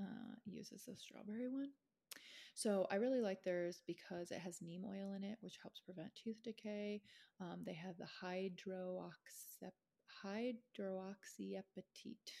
uh, 0.00 0.34
uses 0.44 0.82
the 0.86 0.96
strawberry 0.96 1.48
one. 1.48 1.70
So 2.54 2.86
I 2.90 2.96
really 2.96 3.20
like 3.20 3.42
theirs 3.42 3.82
because 3.86 4.30
it 4.30 4.38
has 4.38 4.60
neem 4.60 4.84
oil 4.84 5.14
in 5.16 5.24
it, 5.24 5.38
which 5.40 5.58
helps 5.62 5.80
prevent 5.80 6.14
tooth 6.14 6.42
decay. 6.42 7.00
Um, 7.40 7.62
they 7.64 7.74
have 7.74 7.96
the 7.96 8.08
hydroxyap- 8.22 9.72
hydroxyapatite. 10.24 12.32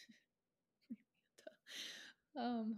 um, 2.36 2.76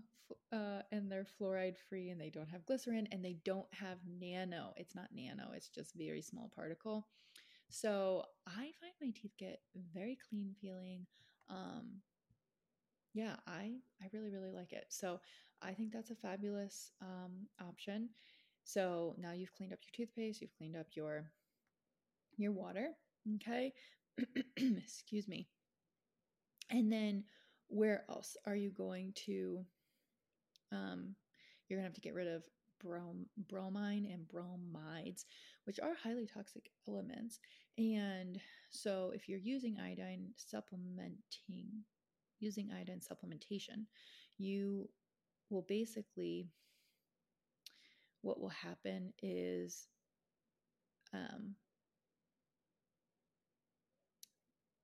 uh, 0.52 0.82
and 0.92 1.10
they're 1.10 1.26
fluoride 1.40 1.76
free 1.88 2.10
and 2.10 2.20
they 2.20 2.30
don't 2.30 2.50
have 2.50 2.66
glycerin 2.66 3.08
and 3.12 3.24
they 3.24 3.36
don't 3.44 3.72
have 3.72 3.98
nano. 4.06 4.72
It's 4.76 4.94
not 4.94 5.08
nano, 5.12 5.50
it's 5.54 5.68
just 5.68 5.94
very 5.94 6.22
small 6.22 6.50
particle. 6.54 7.06
So 7.68 8.24
I 8.46 8.70
find 8.80 8.92
my 9.00 9.10
teeth 9.10 9.32
get 9.38 9.60
very 9.92 10.18
clean 10.28 10.54
feeling. 10.60 11.06
Um, 11.48 12.00
yeah, 13.14 13.37
I 13.47 13.76
I 14.02 14.09
really 14.12 14.30
really 14.30 14.50
like 14.50 14.73
it. 14.73 14.87
So 14.90 15.21
I 15.62 15.73
think 15.73 15.92
that's 15.92 16.11
a 16.11 16.16
fabulous 16.16 16.90
um, 17.00 17.47
option. 17.66 18.11
So 18.64 19.14
now 19.18 19.33
you've 19.33 19.52
cleaned 19.52 19.73
up 19.73 19.78
your 19.83 20.06
toothpaste, 20.06 20.40
you've 20.40 20.56
cleaned 20.59 20.76
up 20.76 20.88
your 20.94 21.30
your 22.37 22.52
water. 22.52 22.90
Okay, 23.37 23.73
excuse 24.56 25.28
me. 25.28 25.49
And 26.71 26.92
then 26.92 27.25
where 27.68 28.04
else 28.11 28.37
are 28.47 28.56
you 28.56 28.71
going 28.71 29.12
to? 29.26 29.64
Um, 30.73 31.14
you're 31.68 31.78
gonna 31.78 31.87
have 31.87 31.94
to 31.94 32.00
get 32.00 32.14
rid 32.14 32.26
of 32.28 32.44
brom- 32.83 33.26
bromine 33.49 34.06
and 34.06 34.26
bromides, 34.28 35.25
which 35.64 35.78
are 35.80 35.94
highly 36.02 36.26
toxic 36.26 36.71
elements. 36.88 37.38
And 37.78 38.40
so, 38.71 39.12
if 39.14 39.28
you're 39.28 39.38
using 39.38 39.78
iodine 39.78 40.30
supplementing, 40.37 41.85
using 42.40 42.70
iodine 42.72 43.00
supplementation, 43.00 43.86
you 44.38 44.88
will 45.50 45.64
basically, 45.68 46.48
what 48.22 48.40
will 48.40 48.48
happen 48.48 49.12
is 49.22 49.86
um, 51.12 51.54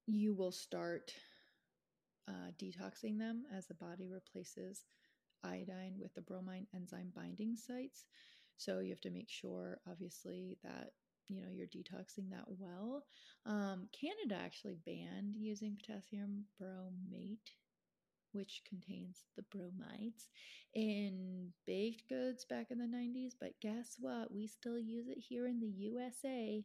you 0.07 0.35
will 0.35 0.53
start 0.53 1.13
uh, 2.29 2.51
detoxing 2.63 3.19
them 3.19 3.45
as 3.57 3.67
the 3.67 3.75
body 3.75 4.09
replaces 4.09 4.85
iodine 5.43 5.95
with 5.99 6.15
the 6.15 6.21
bromine 6.21 6.67
enzyme 6.75 7.11
binding 7.15 7.57
sites. 7.57 8.05
So 8.57 8.81
you 8.81 8.91
have 8.91 9.01
to 9.01 9.11
make 9.11 9.31
sure, 9.31 9.81
obviously, 9.91 10.59
that 10.63 10.91
you 11.29 11.41
know 11.41 11.49
you're 11.53 11.67
detoxing 11.67 12.31
that 12.31 12.45
well. 12.47 13.05
Um, 13.47 13.89
Canada 13.93 14.41
actually 14.43 14.77
banned 14.85 15.37
using 15.37 15.77
potassium 15.77 16.45
bromate 16.61 17.39
which 18.33 18.63
contains 18.69 19.25
the 19.37 19.43
bromides, 19.43 20.29
in 20.75 21.49
baked 21.67 22.09
goods 22.09 22.45
back 22.45 22.71
in 22.71 22.79
the 22.79 22.85
90s. 22.85 23.33
But 23.39 23.61
guess 23.61 23.97
what? 23.99 24.33
We 24.33 24.47
still 24.47 24.79
use 24.79 25.09
it 25.09 25.19
here 25.19 25.47
in 25.47 25.61
the 25.61 25.67
USA. 25.67 26.65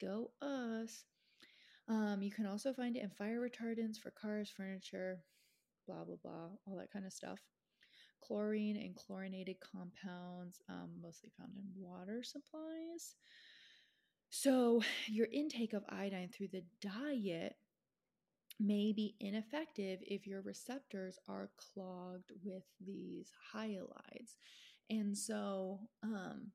Go 0.00 0.30
us. 0.42 1.04
Um, 1.88 2.20
you 2.20 2.30
can 2.30 2.46
also 2.46 2.72
find 2.72 2.96
it 2.96 3.02
in 3.02 3.10
fire 3.10 3.40
retardants 3.40 3.98
for 3.98 4.10
cars, 4.10 4.52
furniture, 4.54 5.20
blah, 5.86 6.04
blah, 6.04 6.16
blah, 6.22 6.48
all 6.66 6.76
that 6.76 6.92
kind 6.92 7.06
of 7.06 7.12
stuff. 7.12 7.38
Chlorine 8.20 8.76
and 8.76 8.96
chlorinated 8.96 9.56
compounds, 9.60 10.60
um, 10.68 10.90
mostly 11.00 11.30
found 11.38 11.52
in 11.56 11.64
water 11.76 12.22
supplies. 12.24 13.14
So, 14.38 14.82
your 15.06 15.28
intake 15.32 15.72
of 15.72 15.82
iodine 15.88 16.28
through 16.28 16.48
the 16.48 16.64
diet 16.82 17.56
may 18.58 18.92
be 18.92 19.14
ineffective 19.20 20.00
if 20.02 20.26
your 20.26 20.40
receptors 20.42 21.18
are 21.28 21.50
clogged 21.56 22.32
with 22.44 22.64
these 22.84 23.30
halides. 23.54 24.36
And 24.90 25.16
so, 25.16 25.80
um, 26.02 26.52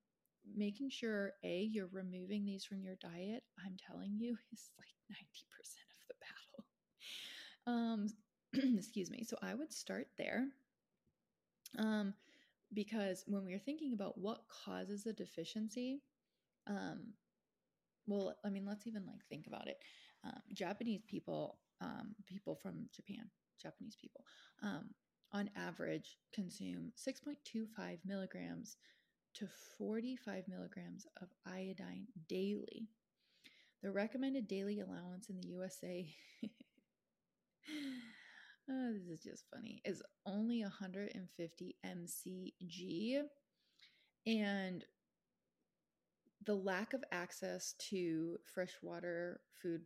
making 0.55 0.89
sure 0.89 1.33
a 1.43 1.61
you're 1.61 1.89
removing 1.91 2.43
these 2.43 2.65
from 2.65 2.81
your 2.81 2.95
diet 2.95 3.43
i'm 3.63 3.77
telling 3.77 4.17
you 4.17 4.35
is 4.51 4.71
like 4.79 4.89
90% 5.11 5.85
of 6.01 6.07
the 6.07 6.15
battle 7.67 8.09
um 8.61 8.73
excuse 8.77 9.11
me 9.11 9.23
so 9.23 9.37
i 9.43 9.53
would 9.53 9.71
start 9.71 10.07
there 10.17 10.47
um 11.77 12.13
because 12.73 13.23
when 13.27 13.45
we 13.45 13.53
are 13.53 13.59
thinking 13.59 13.93
about 13.93 14.17
what 14.17 14.41
causes 14.65 15.05
a 15.05 15.13
deficiency 15.13 16.01
um 16.67 17.13
well 18.11 18.35
i 18.45 18.49
mean 18.49 18.65
let's 18.65 18.87
even 18.87 19.05
like 19.05 19.25
think 19.29 19.47
about 19.47 19.67
it 19.67 19.77
um, 20.25 20.41
japanese 20.53 21.01
people 21.07 21.57
um, 21.81 22.13
people 22.27 22.55
from 22.61 22.87
japan 22.95 23.29
japanese 23.61 23.95
people 23.99 24.23
um, 24.63 24.89
on 25.33 25.49
average 25.55 26.17
consume 26.33 26.91
6.25 26.97 27.99
milligrams 28.05 28.77
to 29.35 29.47
45 29.77 30.47
milligrams 30.47 31.07
of 31.21 31.29
iodine 31.45 32.07
daily. 32.27 32.89
The 33.81 33.91
recommended 33.91 34.47
daily 34.47 34.79
allowance 34.79 35.29
in 35.29 35.37
the 35.37 35.47
USA, 35.47 36.07
oh, 38.69 38.93
this 38.93 39.07
is 39.07 39.23
just 39.23 39.45
funny, 39.53 39.81
is 39.85 40.03
only 40.25 40.61
150 40.61 41.75
mcg. 41.85 43.21
And 44.27 44.85
the 46.45 46.55
lack 46.55 46.93
of 46.93 47.03
access 47.11 47.73
to 47.89 48.37
freshwater 48.43 49.41
food 49.61 49.81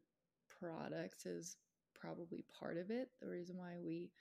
products 0.60 1.26
is 1.26 1.58
probably 2.00 2.46
part 2.58 2.78
of 2.78 2.90
it. 2.90 3.10
The 3.22 3.28
reason 3.28 3.58
why 3.58 3.78
we 3.84 4.12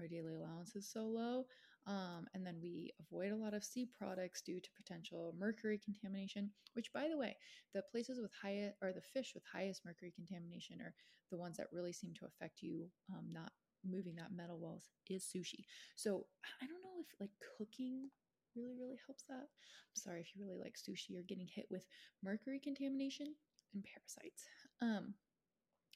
our 0.00 0.08
daily 0.08 0.34
allowance 0.34 0.74
is 0.76 0.88
so 0.90 1.04
low. 1.04 1.44
Um, 1.86 2.26
and 2.34 2.46
then 2.46 2.56
we 2.62 2.90
avoid 3.00 3.32
a 3.32 3.36
lot 3.36 3.54
of 3.54 3.64
sea 3.64 3.86
products 3.86 4.42
due 4.42 4.60
to 4.60 4.68
potential 4.76 5.34
mercury 5.38 5.80
contamination, 5.82 6.50
which, 6.74 6.92
by 6.92 7.08
the 7.08 7.16
way, 7.16 7.36
the 7.74 7.82
places 7.90 8.18
with 8.20 8.30
highest 8.40 8.76
or 8.82 8.92
the 8.92 9.00
fish 9.00 9.32
with 9.34 9.42
highest 9.50 9.84
mercury 9.84 10.12
contamination 10.14 10.80
are 10.80 10.94
the 11.30 11.36
ones 11.36 11.56
that 11.56 11.72
really 11.72 11.92
seem 11.92 12.12
to 12.14 12.26
affect 12.26 12.62
you 12.62 12.86
um, 13.10 13.26
not 13.32 13.52
moving 13.88 14.14
that 14.16 14.34
metal 14.34 14.58
wells 14.58 14.88
is 15.08 15.24
sushi. 15.24 15.64
So 15.96 16.26
I 16.62 16.66
don't 16.66 16.82
know 16.82 17.00
if 17.00 17.06
like 17.18 17.30
cooking 17.58 18.10
really, 18.56 18.74
really 18.80 18.98
helps 19.06 19.24
that. 19.28 19.46
I'm 19.46 19.96
sorry 19.96 20.20
if 20.20 20.34
you 20.34 20.42
really 20.44 20.58
like 20.58 20.74
sushi, 20.76 21.10
you're 21.10 21.22
getting 21.22 21.48
hit 21.48 21.66
with 21.70 21.84
mercury 22.22 22.60
contamination 22.62 23.34
and 23.74 23.84
parasites. 23.84 24.44
Um, 24.80 25.14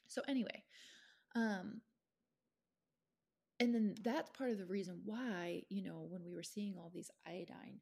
so 0.09 0.23
anyway, 0.29 0.65
um, 1.35 1.81
and 3.61 3.75
then 3.75 3.95
that's 4.03 4.31
part 4.31 4.51
of 4.51 4.59
the 4.59 4.67
reason 4.67 5.01
why 5.05 5.63
you 5.69 5.83
know 5.83 6.07
when 6.09 6.25
we 6.25 6.35
were 6.35 6.43
seeing 6.43 6.75
all 6.77 6.91
these 6.93 7.11
iodine 7.27 7.81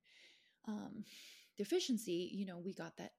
um, 0.68 1.04
deficiency 1.56 2.30
you 2.32 2.46
know 2.46 2.58
we 2.58 2.74
got 2.74 2.96
that 2.96 3.12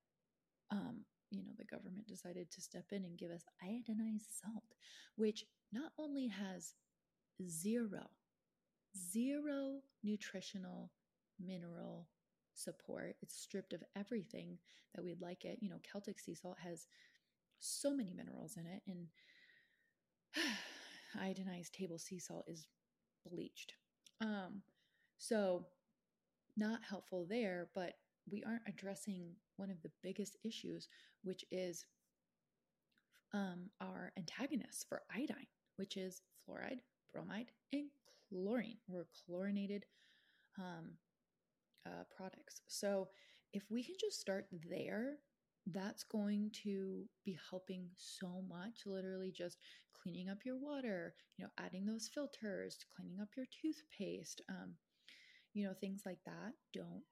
um, 0.72 1.04
you 1.32 1.44
know 1.44 1.52
the 1.58 1.66
government 1.66 2.08
decided 2.08 2.50
to 2.52 2.62
step 2.62 2.86
in 2.92 3.04
and 3.04 3.18
give 3.18 3.32
us 3.32 3.44
iodinized 3.64 4.28
salt 4.42 4.64
which 5.16 5.44
not 5.72 5.92
only 5.98 6.28
has 6.28 6.74
zero 7.48 8.10
zero 9.12 9.80
nutritional 10.04 10.92
mineral 11.46 12.08
support. 12.54 13.16
It's 13.22 13.36
stripped 13.36 13.74
of 13.74 13.84
everything 13.96 14.58
that 14.96 15.04
we'd 15.04 15.22
like 15.22 15.46
it. 15.46 15.60
You 15.62 15.70
know 15.70 15.80
celtic 15.90 16.20
sea 16.20 16.36
salt 16.36 16.58
has 16.64 16.88
so 17.60 17.96
many 17.96 18.14
minerals 18.14 18.58
in 18.58 18.66
it 18.66 18.82
and 18.88 19.08
iodinized 21.18 21.72
table 21.72 21.98
sea 21.98 22.20
salt 22.20 22.46
is 22.48 22.68
bleached. 23.30 23.74
Um, 24.22 24.62
so, 25.18 25.66
not 26.58 26.80
helpful 26.88 27.26
there, 27.28 27.70
but 27.74 27.94
we 28.30 28.44
aren't 28.44 28.68
addressing 28.68 29.32
one 29.58 29.70
of 29.70 29.82
the 29.82 29.92
biggest 30.02 30.38
issues, 30.44 30.88
which 31.24 31.44
is 31.52 31.86
um, 33.34 33.70
our 33.82 34.12
antagonists 34.18 34.86
for 34.88 35.02
iodine, 35.14 35.48
which 35.78 35.98
is 35.98 36.22
fluoride, 36.48 36.80
bromide, 37.12 37.52
and 37.72 37.90
chlorine, 38.30 38.78
or 38.92 39.08
chlorinated 39.26 39.86
um, 40.60 40.92
uh, 41.86 42.04
products. 42.16 42.62
So, 42.68 43.10
if 43.54 43.64
we 43.70 43.84
can 43.84 43.96
just 44.00 44.20
start 44.20 44.48
there 44.70 45.18
that's 45.68 46.04
going 46.04 46.52
to 46.64 47.06
be 47.24 47.38
helping 47.50 47.88
so 47.96 48.44
much 48.50 48.82
literally 48.86 49.32
just 49.32 49.58
cleaning 49.94 50.28
up 50.28 50.40
your 50.44 50.58
water 50.58 51.14
you 51.38 51.46
know 51.46 51.52
adding 51.58 51.86
those 51.86 52.10
filters 52.14 52.78
cleaning 52.98 53.20
up 53.22 53.30
your 53.38 53.46
toothpaste 53.62 54.42
um, 54.50 54.74
you 55.54 55.66
know 55.66 55.74
things 55.80 56.02
like 56.06 56.20
that. 56.26 56.54
Don't 56.74 57.04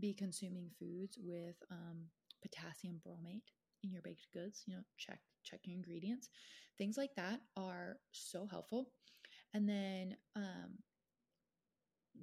be 0.00 0.14
consuming 0.14 0.70
foods 0.78 1.18
with 1.22 1.56
um, 1.70 2.04
potassium 2.42 3.00
bromate 3.06 3.42
in 3.82 3.90
your 3.90 4.02
baked 4.02 4.26
goods 4.32 4.62
you 4.66 4.76
know 4.76 4.82
check 4.98 5.20
check 5.44 5.60
your 5.64 5.76
ingredients. 5.76 6.28
Things 6.78 6.96
like 6.96 7.14
that 7.16 7.40
are 7.56 7.96
so 8.12 8.46
helpful. 8.50 8.90
And 9.54 9.68
then 9.68 10.16
um, 10.34 10.78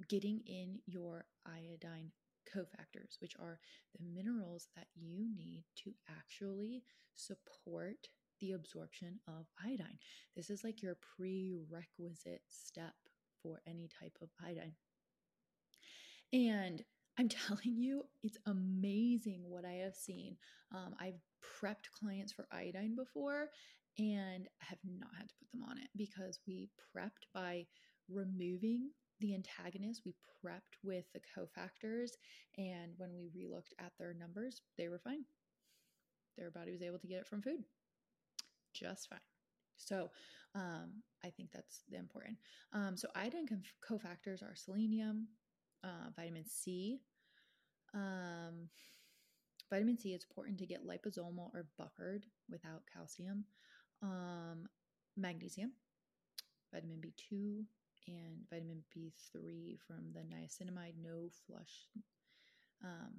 getting 0.08 0.40
in 0.46 0.78
your 0.86 1.26
iodine 1.46 2.10
cofactors, 2.54 3.20
which 3.20 3.34
are 3.40 3.58
the 3.96 4.04
minerals 4.14 4.68
that 4.76 4.86
you 4.94 5.26
need 5.36 5.64
to 5.84 5.92
actually 6.08 6.82
support 7.14 8.08
the 8.40 8.52
absorption 8.52 9.20
of 9.28 9.46
iodine. 9.64 9.98
This 10.36 10.50
is 10.50 10.64
like 10.64 10.82
your 10.82 10.96
prerequisite 11.16 12.42
step 12.48 12.94
for 13.42 13.60
any 13.66 13.88
type 14.00 14.16
of 14.20 14.28
iodine. 14.44 14.74
And 16.32 16.82
I'm 17.18 17.28
telling 17.46 17.76
you, 17.76 18.04
it's 18.22 18.38
amazing 18.46 19.42
what 19.46 19.64
I 19.64 19.84
have 19.84 19.94
seen. 19.94 20.36
Um, 20.74 20.94
I've 21.00 21.20
prepped 21.42 21.90
clients 21.98 22.32
for 22.32 22.46
iodine 22.52 22.96
before 22.96 23.48
and 23.98 24.48
have 24.58 24.78
not 24.84 25.10
had 25.16 25.28
to 25.28 25.34
put 25.38 25.50
them 25.52 25.62
on 25.68 25.78
it 25.78 25.88
because 25.96 26.40
we 26.46 26.68
prepped 26.96 27.30
by 27.32 27.66
removing 28.08 28.90
the 29.20 29.34
antagonist, 29.34 30.02
we 30.04 30.14
prepped 30.44 30.78
with 30.82 31.04
the 31.12 31.20
cofactors, 31.20 32.10
and 32.58 32.92
when 32.96 33.10
we 33.14 33.30
relooked 33.30 33.72
at 33.78 33.92
their 33.98 34.14
numbers, 34.14 34.60
they 34.76 34.88
were 34.88 34.98
fine. 34.98 35.24
Their 36.36 36.50
body 36.50 36.72
was 36.72 36.82
able 36.82 36.98
to 36.98 37.06
get 37.06 37.20
it 37.20 37.26
from 37.26 37.42
food 37.42 37.64
just 38.74 39.08
fine. 39.08 39.18
So 39.76 40.10
um, 40.54 41.02
I 41.24 41.30
think 41.30 41.50
that's 41.52 41.82
the 41.88 41.96
important. 41.96 42.36
Um, 42.72 42.96
so 42.96 43.08
iodine 43.14 43.48
cofactors 43.88 44.42
are 44.42 44.54
selenium, 44.54 45.28
uh, 45.82 46.10
vitamin 46.16 46.44
C. 46.44 47.00
Um, 47.94 48.68
vitamin 49.70 49.98
C, 49.98 50.12
it's 50.12 50.26
important 50.28 50.58
to 50.58 50.66
get 50.66 50.86
liposomal 50.86 51.54
or 51.54 51.66
buffered 51.78 52.26
without 52.50 52.82
calcium. 52.92 53.44
Um, 54.02 54.66
magnesium, 55.16 55.72
vitamin 56.72 57.00
B2, 57.00 57.64
and 58.08 58.48
vitamin 58.50 58.82
B3 58.94 59.78
from 59.86 60.12
the 60.12 60.20
niacinamide 60.20 60.94
no 61.02 61.30
flush, 61.46 61.88
um, 62.82 63.12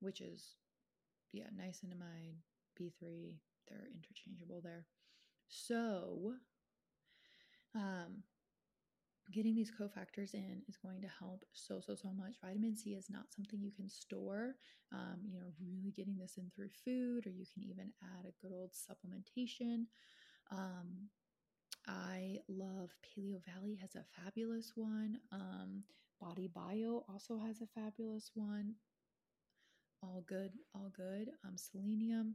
which 0.00 0.20
is, 0.20 0.56
yeah, 1.32 1.46
niacinamide, 1.58 2.36
B3, 2.78 3.34
they're 3.68 3.88
interchangeable 3.94 4.60
there. 4.62 4.86
So, 5.48 6.34
um, 7.74 8.22
getting 9.32 9.54
these 9.54 9.72
cofactors 9.72 10.34
in 10.34 10.62
is 10.68 10.76
going 10.76 11.02
to 11.02 11.08
help 11.18 11.44
so 11.52 11.80
so 11.80 11.96
so 11.96 12.12
much 12.12 12.36
vitamin 12.44 12.76
c 12.76 12.90
is 12.90 13.10
not 13.10 13.24
something 13.34 13.60
you 13.60 13.72
can 13.72 13.88
store 13.88 14.54
um, 14.92 15.16
you 15.28 15.40
know 15.40 15.48
really 15.60 15.90
getting 15.90 16.16
this 16.16 16.36
in 16.36 16.48
through 16.54 16.68
food 16.84 17.26
or 17.26 17.30
you 17.30 17.44
can 17.52 17.64
even 17.64 17.90
add 18.04 18.24
a 18.24 18.34
good 18.40 18.54
old 18.54 18.70
supplementation 18.72 19.86
um, 20.52 21.08
I 21.88 22.38
love 22.48 22.90
Paleo 23.16 23.40
Valley 23.54 23.78
has 23.80 23.94
a 23.94 24.04
fabulous 24.22 24.72
one. 24.74 25.18
Um, 25.32 25.82
Body 26.20 26.48
Bio 26.52 27.04
also 27.08 27.38
has 27.38 27.60
a 27.60 27.66
fabulous 27.66 28.30
one. 28.34 28.74
All 30.02 30.22
good, 30.26 30.52
all 30.74 30.90
good. 30.94 31.30
Um, 31.44 31.56
selenium, 31.56 32.34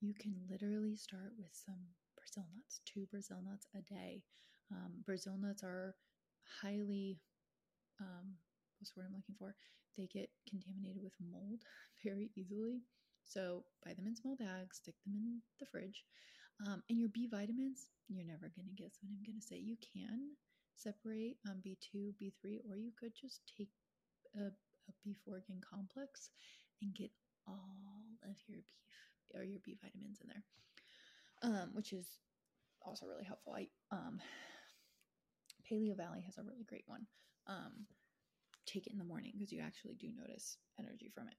you 0.00 0.12
can 0.14 0.34
literally 0.50 0.96
start 0.96 1.32
with 1.38 1.50
some 1.52 1.78
Brazil 2.16 2.44
nuts, 2.54 2.80
two 2.84 3.06
Brazil 3.10 3.38
nuts 3.44 3.66
a 3.76 3.82
day. 3.82 4.22
Um, 4.70 4.92
Brazil 5.04 5.36
nuts 5.38 5.62
are 5.62 5.94
highly, 6.60 7.18
um, 8.00 8.34
what's 8.78 8.92
the 8.92 9.00
word 9.00 9.06
I'm 9.08 9.16
looking 9.16 9.36
for? 9.38 9.54
They 9.96 10.06
get 10.12 10.30
contaminated 10.48 11.02
with 11.02 11.12
mold 11.20 11.62
very 12.04 12.30
easily. 12.36 12.82
So 13.24 13.64
buy 13.84 13.94
them 13.94 14.06
in 14.06 14.16
small 14.16 14.36
bags, 14.36 14.76
stick 14.76 14.94
them 15.06 15.14
in 15.16 15.40
the 15.58 15.66
fridge. 15.66 16.04
Um, 16.60 16.82
and 16.88 16.98
your 16.98 17.08
B 17.08 17.26
vitamins, 17.30 17.88
you're 18.08 18.26
never 18.26 18.52
going 18.54 18.68
to 18.68 18.82
guess 18.82 18.98
what 19.00 19.10
I'm 19.10 19.24
going 19.24 19.40
to 19.40 19.46
say. 19.46 19.56
You 19.56 19.76
can 19.80 20.36
separate 20.76 21.38
um, 21.48 21.62
B2, 21.64 22.14
B3, 22.20 22.60
or 22.68 22.76
you 22.76 22.92
could 22.98 23.12
just 23.14 23.40
take 23.56 23.70
a, 24.36 24.46
a 24.46 24.92
beef 25.04 25.18
organ 25.26 25.60
complex 25.62 26.30
and 26.80 26.94
get 26.94 27.10
all 27.46 28.04
of 28.24 28.36
your 28.46 28.58
beef 28.58 28.64
or 29.34 29.42
your 29.42 29.60
B 29.64 29.76
vitamins 29.82 30.20
in 30.20 30.28
there, 30.28 30.44
um, 31.42 31.70
which 31.72 31.92
is 31.92 32.06
also 32.82 33.06
really 33.06 33.24
helpful. 33.24 33.54
I 33.54 33.68
um, 33.90 34.20
Paleo 35.70 35.96
Valley 35.96 36.22
has 36.26 36.38
a 36.38 36.42
really 36.42 36.64
great 36.64 36.84
one. 36.86 37.06
Um, 37.46 37.86
take 38.66 38.86
it 38.86 38.92
in 38.92 38.98
the 38.98 39.04
morning 39.04 39.32
because 39.34 39.52
you 39.52 39.60
actually 39.60 39.94
do 39.94 40.08
notice 40.16 40.58
energy 40.78 41.10
from 41.14 41.28
it. 41.28 41.34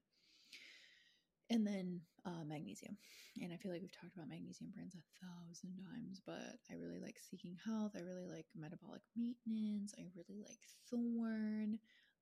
And 1.50 1.66
then 1.66 2.00
uh, 2.24 2.44
magnesium. 2.46 2.96
And 3.40 3.52
I 3.52 3.56
feel 3.56 3.70
like 3.70 3.82
we've 3.82 3.92
talked 3.92 4.14
about 4.16 4.28
magnesium 4.28 4.70
brands 4.70 4.94
a 4.94 5.04
thousand 5.20 5.76
times, 5.92 6.20
but 6.24 6.56
I 6.70 6.74
really 6.80 6.98
like 7.00 7.16
Seeking 7.18 7.56
Health. 7.64 7.92
I 7.96 8.00
really 8.00 8.26
like 8.26 8.46
Metabolic 8.56 9.02
Maintenance. 9.16 9.94
I 9.98 10.04
really 10.16 10.40
like 10.40 10.60
Thorne. 10.90 11.78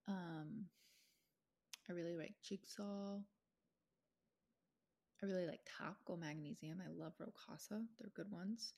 Um, 0.08 0.66
I 1.88 1.92
really 1.92 2.16
like 2.16 2.34
Jigsaw. 2.42 3.18
I 5.22 5.26
really 5.26 5.46
like 5.46 5.60
Topical 5.78 6.16
Magnesium. 6.16 6.82
I 6.84 6.90
love 6.90 7.12
Rowe 7.18 7.32
Casa. 7.46 7.82
They're 7.98 8.10
good 8.14 8.30
ones. 8.30 8.74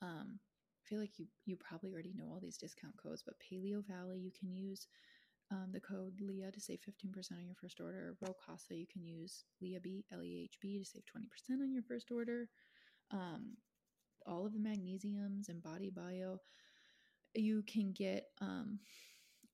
Um, 0.00 0.38
I 0.38 0.88
feel 0.88 1.00
like 1.00 1.18
you 1.18 1.26
you 1.44 1.56
probably 1.56 1.92
already 1.92 2.14
know 2.14 2.30
all 2.30 2.40
these 2.40 2.56
discount 2.56 2.96
codes, 2.96 3.22
but 3.24 3.34
Paleo 3.40 3.84
Valley 3.84 4.18
you 4.18 4.30
can 4.38 4.52
use 4.52 4.86
um, 5.50 5.70
the 5.72 5.80
code 5.80 6.20
Leah 6.20 6.50
to 6.52 6.60
save 6.60 6.80
15% 6.80 7.32
on 7.32 7.46
your 7.46 7.56
first 7.60 7.80
order. 7.80 8.16
Rowe 8.20 8.36
Casa, 8.44 8.74
you 8.74 8.86
can 8.86 9.04
use 9.04 9.44
Leah 9.60 9.80
L-E-H-B 10.12 10.78
to 10.78 10.84
save 10.84 11.04
20% 11.04 11.62
on 11.62 11.72
your 11.72 11.82
first 11.82 12.10
order. 12.10 12.48
Um, 13.10 13.56
all 14.26 14.44
of 14.44 14.52
the 14.52 14.58
magnesiums 14.58 15.48
and 15.48 15.62
Body 15.62 15.90
Bio, 15.90 16.38
you 17.34 17.62
can 17.66 17.92
get 17.92 18.26
um, 18.40 18.78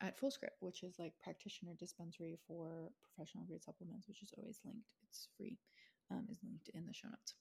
at 0.00 0.18
Fullscript, 0.18 0.58
which 0.60 0.82
is 0.82 0.98
like 0.98 1.12
practitioner 1.22 1.74
dispensary 1.78 2.38
for 2.46 2.90
professional 3.02 3.44
grade 3.44 3.62
supplements, 3.62 4.08
which 4.08 4.22
is 4.22 4.32
always 4.36 4.58
linked. 4.64 4.88
It's 5.08 5.28
free, 5.36 5.58
um, 6.10 6.26
is 6.30 6.40
linked 6.42 6.70
in 6.74 6.86
the 6.86 6.94
show 6.94 7.08
notes. 7.08 7.34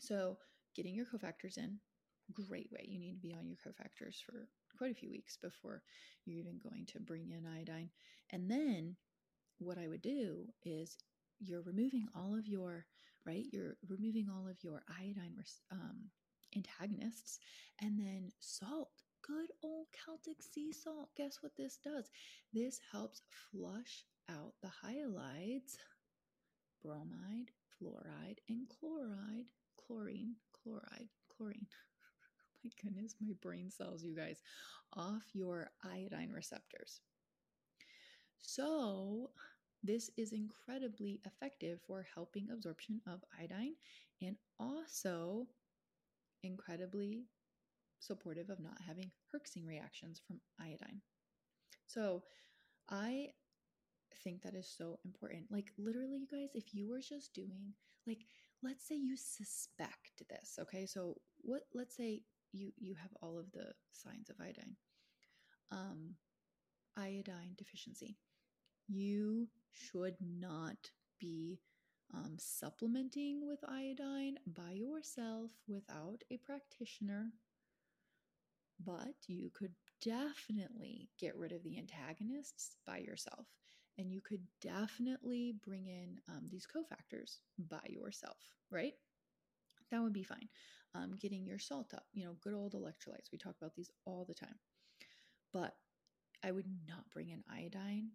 So 0.00 0.38
getting 0.74 0.94
your 0.94 1.06
cofactors 1.06 1.58
in, 1.58 1.78
great 2.32 2.70
way. 2.72 2.84
You 2.88 2.98
need 2.98 3.14
to 3.14 3.20
be 3.20 3.34
on 3.34 3.46
your 3.46 3.56
cofactors 3.56 4.16
for 4.24 4.48
quite 4.76 4.92
a 4.92 4.94
few 4.94 5.10
weeks 5.10 5.36
before 5.36 5.82
you're 6.24 6.38
even 6.38 6.58
going 6.62 6.86
to 6.86 7.00
bring 7.00 7.30
in 7.30 7.46
iodine. 7.46 7.90
And 8.30 8.50
then 8.50 8.96
what 9.58 9.78
I 9.78 9.88
would 9.88 10.02
do 10.02 10.46
is 10.64 10.96
you're 11.38 11.62
removing 11.62 12.06
all 12.14 12.36
of 12.36 12.46
your, 12.46 12.86
right? 13.26 13.44
You're 13.52 13.76
removing 13.88 14.28
all 14.30 14.48
of 14.48 14.56
your 14.62 14.82
iodine 14.88 15.36
um, 15.70 16.10
antagonists 16.54 17.38
and 17.80 17.98
then 17.98 18.30
salt. 18.40 18.90
Good 19.26 19.50
old 19.62 19.86
Celtic 19.92 20.42
sea 20.42 20.72
salt. 20.72 21.08
Guess 21.16 21.38
what 21.40 21.56
this 21.56 21.78
does? 21.82 22.08
This 22.52 22.78
helps 22.92 23.22
flush 23.50 24.04
out 24.30 24.52
the 24.62 24.70
halides, 24.84 25.76
bromide, 26.82 27.50
fluoride, 27.80 28.38
and 28.48 28.68
chloride, 28.68 29.50
chlorine, 29.76 30.36
chloride, 30.52 31.08
chlorine 31.36 31.66
my 32.66 32.70
goodness, 32.82 33.14
my 33.20 33.34
brain 33.42 33.70
cells, 33.70 34.02
you 34.04 34.16
guys, 34.16 34.42
off 34.94 35.24
your 35.34 35.70
iodine 35.84 36.30
receptors. 36.32 37.00
So, 38.38 39.30
this 39.82 40.10
is 40.16 40.32
incredibly 40.32 41.20
effective 41.26 41.80
for 41.86 42.06
helping 42.14 42.48
absorption 42.50 43.00
of 43.06 43.24
iodine 43.38 43.74
and 44.22 44.36
also 44.58 45.46
incredibly 46.42 47.26
supportive 48.00 48.50
of 48.50 48.60
not 48.60 48.80
having 48.86 49.10
herxing 49.34 49.66
reactions 49.66 50.20
from 50.26 50.40
iodine. 50.60 51.02
So, 51.86 52.24
I 52.90 53.28
think 54.24 54.42
that 54.42 54.54
is 54.54 54.68
so 54.68 54.98
important. 55.04 55.50
Like, 55.50 55.72
literally, 55.78 56.18
you 56.18 56.28
guys, 56.30 56.50
if 56.54 56.74
you 56.74 56.88
were 56.88 57.00
just 57.00 57.34
doing, 57.34 57.74
like, 58.06 58.26
let's 58.62 58.86
say 58.86 58.96
you 58.96 59.16
suspect 59.16 60.22
this, 60.30 60.58
okay? 60.60 60.86
So, 60.86 61.16
what, 61.42 61.62
let's 61.74 61.96
say 61.96 62.22
you 62.52 62.72
you 62.76 62.94
have 62.94 63.10
all 63.22 63.38
of 63.38 63.50
the 63.52 63.72
signs 63.92 64.30
of 64.30 64.36
iodine. 64.40 64.76
Um, 65.70 66.14
iodine 66.96 67.54
deficiency. 67.56 68.16
You 68.88 69.48
should 69.72 70.16
not 70.20 70.90
be 71.18 71.60
um, 72.14 72.36
supplementing 72.38 73.46
with 73.46 73.58
iodine 73.68 74.38
by 74.46 74.72
yourself 74.72 75.50
without 75.66 76.22
a 76.30 76.36
practitioner 76.38 77.32
but 78.84 79.14
you 79.26 79.50
could 79.54 79.72
definitely 80.02 81.08
get 81.18 81.36
rid 81.36 81.52
of 81.52 81.62
the 81.62 81.78
antagonists 81.78 82.76
by 82.86 82.98
yourself 82.98 83.46
and 83.98 84.12
you 84.12 84.20
could 84.20 84.42
definitely 84.60 85.54
bring 85.64 85.86
in 85.86 86.18
um, 86.28 86.42
these 86.50 86.66
cofactors 86.66 87.38
by 87.70 87.80
yourself 87.88 88.36
right 88.70 88.92
that 89.90 90.02
would 90.02 90.12
be 90.12 90.22
fine 90.24 90.48
um, 90.96 91.14
getting 91.20 91.44
your 91.44 91.58
salt 91.58 91.92
up, 91.94 92.04
you 92.12 92.24
know, 92.24 92.36
good 92.40 92.54
old 92.54 92.74
electrolytes. 92.74 93.30
We 93.32 93.38
talk 93.38 93.54
about 93.60 93.74
these 93.74 93.90
all 94.04 94.24
the 94.26 94.34
time. 94.34 94.56
But 95.52 95.74
I 96.44 96.52
would 96.52 96.66
not 96.86 97.10
bring 97.12 97.30
in 97.30 97.42
iodine 97.50 98.10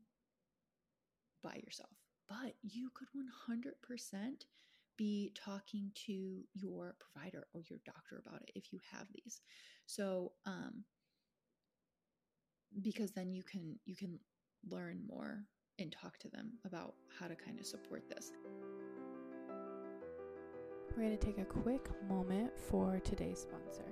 by 1.43 1.59
yourself. 1.63 1.91
But 2.29 2.55
you 2.61 2.89
could 2.93 3.07
100% 3.49 4.45
be 4.97 5.31
talking 5.35 5.91
to 6.05 6.43
your 6.53 6.95
provider 6.99 7.47
or 7.53 7.61
your 7.69 7.79
doctor 7.85 8.21
about 8.25 8.41
it 8.41 8.51
if 8.55 8.71
you 8.71 8.79
have 8.91 9.07
these. 9.13 9.41
So, 9.85 10.33
um, 10.45 10.83
because 12.81 13.11
then 13.11 13.33
you 13.33 13.43
can 13.43 13.77
you 13.85 13.97
can 13.97 14.17
learn 14.69 15.01
more 15.05 15.43
and 15.77 15.91
talk 15.91 16.17
to 16.19 16.29
them 16.29 16.53
about 16.65 16.93
how 17.19 17.27
to 17.27 17.35
kind 17.35 17.59
of 17.59 17.65
support 17.65 18.03
this. 18.09 18.31
We're 20.97 21.03
going 21.03 21.17
to 21.17 21.25
take 21.25 21.37
a 21.37 21.45
quick 21.45 21.87
moment 22.09 22.51
for 22.57 22.99
today's 23.05 23.39
sponsor. 23.39 23.85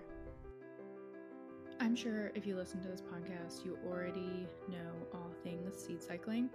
I'm 1.79 1.95
sure 1.95 2.31
if 2.35 2.45
you 2.45 2.57
listen 2.57 2.81
to 2.81 2.89
this 2.89 3.01
podcast, 3.01 3.63
you 3.63 3.77
already 3.87 4.45
know 4.67 5.07
all 5.13 5.31
things 5.41 5.77
seed 5.77 6.03
cycling. 6.03 6.49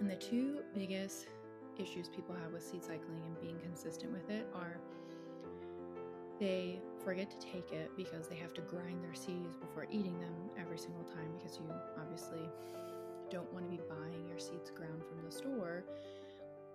And 0.00 0.10
the 0.10 0.16
two 0.16 0.58
biggest 0.74 1.28
issues 1.78 2.10
people 2.10 2.34
have 2.34 2.52
with 2.52 2.62
seed 2.62 2.82
cycling 2.82 3.22
and 3.24 3.40
being 3.40 3.58
consistent 3.60 4.12
with 4.12 4.28
it 4.28 4.46
are 4.54 4.76
they 6.38 6.78
forget 7.02 7.30
to 7.30 7.38
take 7.38 7.72
it 7.72 7.90
because 7.96 8.28
they 8.28 8.36
have 8.36 8.52
to 8.54 8.60
grind 8.60 9.02
their 9.02 9.14
seeds 9.14 9.56
before 9.56 9.86
eating 9.90 10.20
them 10.20 10.34
every 10.60 10.78
single 10.78 11.04
time 11.04 11.30
because 11.38 11.56
you 11.56 11.64
obviously 11.98 12.50
don't 13.30 13.50
want 13.54 13.64
to 13.64 13.70
be 13.70 13.82
buying 13.88 14.28
your 14.28 14.38
seeds 14.38 14.70
ground 14.70 15.02
from 15.08 15.24
the 15.24 15.34
store 15.34 15.84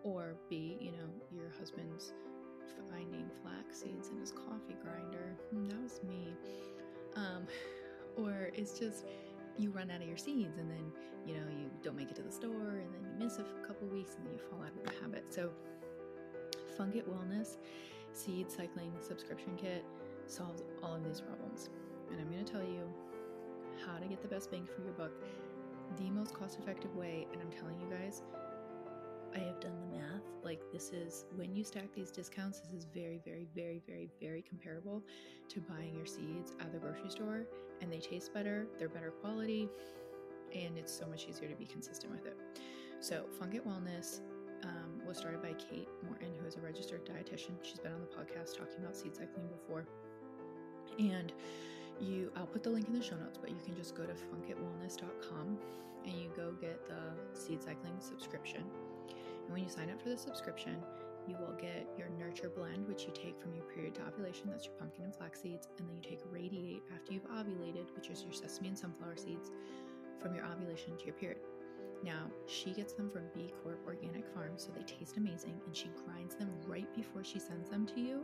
or 0.03 0.35
B, 0.49 0.77
you 0.79 0.91
know, 0.91 1.09
your 1.31 1.51
husband's 1.59 2.13
finding 2.89 3.29
flax 3.41 3.81
seeds 3.81 4.09
in 4.09 4.19
his 4.19 4.31
coffee 4.31 4.77
grinder. 4.81 5.35
Hmm, 5.51 5.67
that 5.69 5.81
was 5.81 6.01
me. 6.03 6.33
Um, 7.15 7.47
or 8.17 8.51
it's 8.53 8.77
just 8.77 9.05
you 9.57 9.71
run 9.71 9.91
out 9.91 10.01
of 10.01 10.07
your 10.07 10.17
seeds 10.17 10.57
and 10.57 10.69
then 10.69 10.91
you 11.25 11.33
know 11.33 11.43
you 11.49 11.69
don't 11.83 11.97
make 11.97 12.09
it 12.09 12.15
to 12.15 12.21
the 12.21 12.31
store 12.31 12.79
and 12.79 12.93
then 12.93 13.01
you 13.03 13.25
miss 13.25 13.39
a 13.39 13.67
couple 13.67 13.87
weeks 13.87 14.15
and 14.15 14.25
then 14.25 14.33
you 14.33 14.39
fall 14.39 14.61
out 14.61 14.71
of 14.75 14.83
the 14.83 15.01
habit. 15.01 15.25
So 15.29 15.51
Funk 16.77 16.95
It 16.95 17.09
Wellness 17.09 17.57
Seed 18.13 18.49
Cycling 18.51 18.91
Subscription 19.05 19.55
Kit 19.57 19.83
solves 20.27 20.63
all 20.83 20.95
of 20.95 21.03
these 21.03 21.21
problems. 21.21 21.69
And 22.11 22.19
I'm 22.19 22.29
going 22.31 22.43
to 22.43 22.51
tell 22.51 22.63
you 22.63 22.81
how 23.85 23.97
to 23.97 24.05
get 24.05 24.21
the 24.21 24.27
best 24.27 24.51
bang 24.51 24.67
for 24.75 24.81
your 24.81 24.93
buck 24.93 25.11
the 25.97 26.09
most 26.09 26.33
cost 26.33 26.59
effective 26.59 26.95
way. 26.95 27.27
And 27.31 27.41
I'm 27.41 27.51
telling 27.51 27.79
you 27.79 27.87
guys, 27.95 28.21
I 29.35 29.39
have 29.39 29.59
done 29.59 29.73
the 29.79 29.97
math. 29.97 30.23
Like, 30.43 30.61
this 30.71 30.91
is 30.91 31.25
when 31.35 31.55
you 31.55 31.63
stack 31.63 31.93
these 31.93 32.11
discounts, 32.11 32.59
this 32.59 32.71
is 32.71 32.85
very, 32.93 33.21
very, 33.23 33.47
very, 33.55 33.81
very, 33.87 34.09
very 34.21 34.41
comparable 34.41 35.03
to 35.49 35.59
buying 35.61 35.95
your 35.95 36.05
seeds 36.05 36.53
at 36.59 36.71
the 36.71 36.79
grocery 36.79 37.09
store. 37.09 37.45
And 37.81 37.91
they 37.91 37.99
taste 37.99 38.33
better, 38.33 38.67
they're 38.77 38.89
better 38.89 39.11
quality, 39.11 39.69
and 40.53 40.77
it's 40.77 40.91
so 40.91 41.05
much 41.07 41.27
easier 41.29 41.47
to 41.47 41.55
be 41.55 41.65
consistent 41.65 42.11
with 42.11 42.25
it. 42.25 42.37
So, 42.99 43.25
Funk 43.37 43.55
It 43.55 43.65
Wellness 43.65 44.21
um, 44.63 45.01
was 45.07 45.17
started 45.17 45.41
by 45.41 45.53
Kate 45.53 45.87
Morton, 46.03 46.29
who 46.39 46.47
is 46.47 46.55
a 46.55 46.59
registered 46.59 47.05
dietitian. 47.05 47.53
She's 47.61 47.79
been 47.79 47.93
on 47.93 48.01
the 48.01 48.07
podcast 48.07 48.57
talking 48.57 48.79
about 48.79 48.95
seed 48.95 49.15
cycling 49.15 49.47
before. 49.47 49.85
And 50.97 51.31
you 52.01 52.31
I'll 52.35 52.45
put 52.45 52.63
the 52.63 52.69
link 52.69 52.87
in 52.87 52.93
the 52.93 53.03
show 53.03 53.15
notes, 53.15 53.37
but 53.39 53.49
you 53.49 53.57
can 53.63 53.75
just 53.75 53.95
go 53.95 54.03
to 54.03 54.13
funkitwellness.com 54.13 55.57
and 56.05 56.13
you 56.13 56.29
go 56.35 56.53
get 56.59 56.87
the 56.87 57.39
seed 57.39 57.61
cycling 57.61 57.93
subscription. 57.99 58.63
And 59.49 59.55
when 59.55 59.63
you 59.63 59.69
sign 59.71 59.89
up 59.89 59.99
for 59.99 60.09
the 60.09 60.17
subscription, 60.17 60.77
you 61.27 61.35
will 61.39 61.55
get 61.59 61.89
your 61.97 62.07
Nurture 62.19 62.49
Blend, 62.49 62.87
which 62.87 63.05
you 63.05 63.11
take 63.15 63.41
from 63.41 63.55
your 63.55 63.63
period 63.65 63.95
to 63.95 64.01
ovulation. 64.05 64.47
That's 64.51 64.65
your 64.65 64.75
pumpkin 64.75 65.05
and 65.05 65.15
flax 65.15 65.41
seeds. 65.41 65.67
And 65.79 65.89
then 65.89 65.95
you 65.95 66.07
take 66.07 66.19
Radiate 66.29 66.83
after 66.93 67.13
you've 67.13 67.27
ovulated, 67.31 67.87
which 67.95 68.11
is 68.11 68.21
your 68.21 68.31
sesame 68.31 68.67
and 68.67 68.77
sunflower 68.77 69.17
seeds, 69.17 69.49
from 70.21 70.35
your 70.35 70.45
ovulation 70.45 70.95
to 70.97 71.05
your 71.05 71.15
period. 71.15 71.39
Now, 72.03 72.29
she 72.45 72.73
gets 72.73 72.93
them 72.93 73.09
from 73.09 73.23
B 73.33 73.51
Corp 73.63 73.79
Organic 73.87 74.23
Farms, 74.35 74.63
so 74.63 74.71
they 74.71 74.83
taste 74.83 75.17
amazing, 75.17 75.59
and 75.65 75.75
she 75.75 75.89
grinds 76.05 76.35
them 76.35 76.51
right 76.67 76.87
before 76.95 77.23
she 77.23 77.39
sends 77.39 77.71
them 77.71 77.87
to 77.87 77.99
you, 77.99 78.23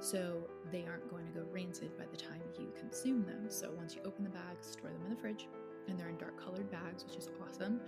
so 0.00 0.48
they 0.72 0.86
aren't 0.88 1.08
going 1.10 1.26
to 1.26 1.32
go 1.32 1.44
rancid 1.52 1.98
by 1.98 2.06
the 2.10 2.16
time 2.16 2.40
you 2.58 2.72
consume 2.80 3.26
them. 3.26 3.44
So 3.50 3.70
once 3.76 3.94
you 3.94 4.00
open 4.06 4.24
the 4.24 4.30
bag, 4.30 4.56
store 4.62 4.90
them 4.90 5.02
in 5.04 5.10
the 5.10 5.20
fridge, 5.20 5.48
and 5.86 5.98
they're 5.98 6.08
in 6.08 6.16
dark 6.16 6.42
colored 6.42 6.70
bags, 6.70 7.04
which 7.04 7.16
is 7.16 7.28
awesome. 7.46 7.80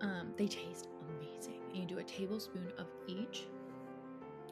Um, 0.00 0.32
they 0.36 0.46
taste 0.46 0.88
amazing. 1.18 1.60
You 1.72 1.86
do 1.86 1.98
a 1.98 2.04
tablespoon 2.04 2.72
of 2.78 2.86
each 3.06 3.46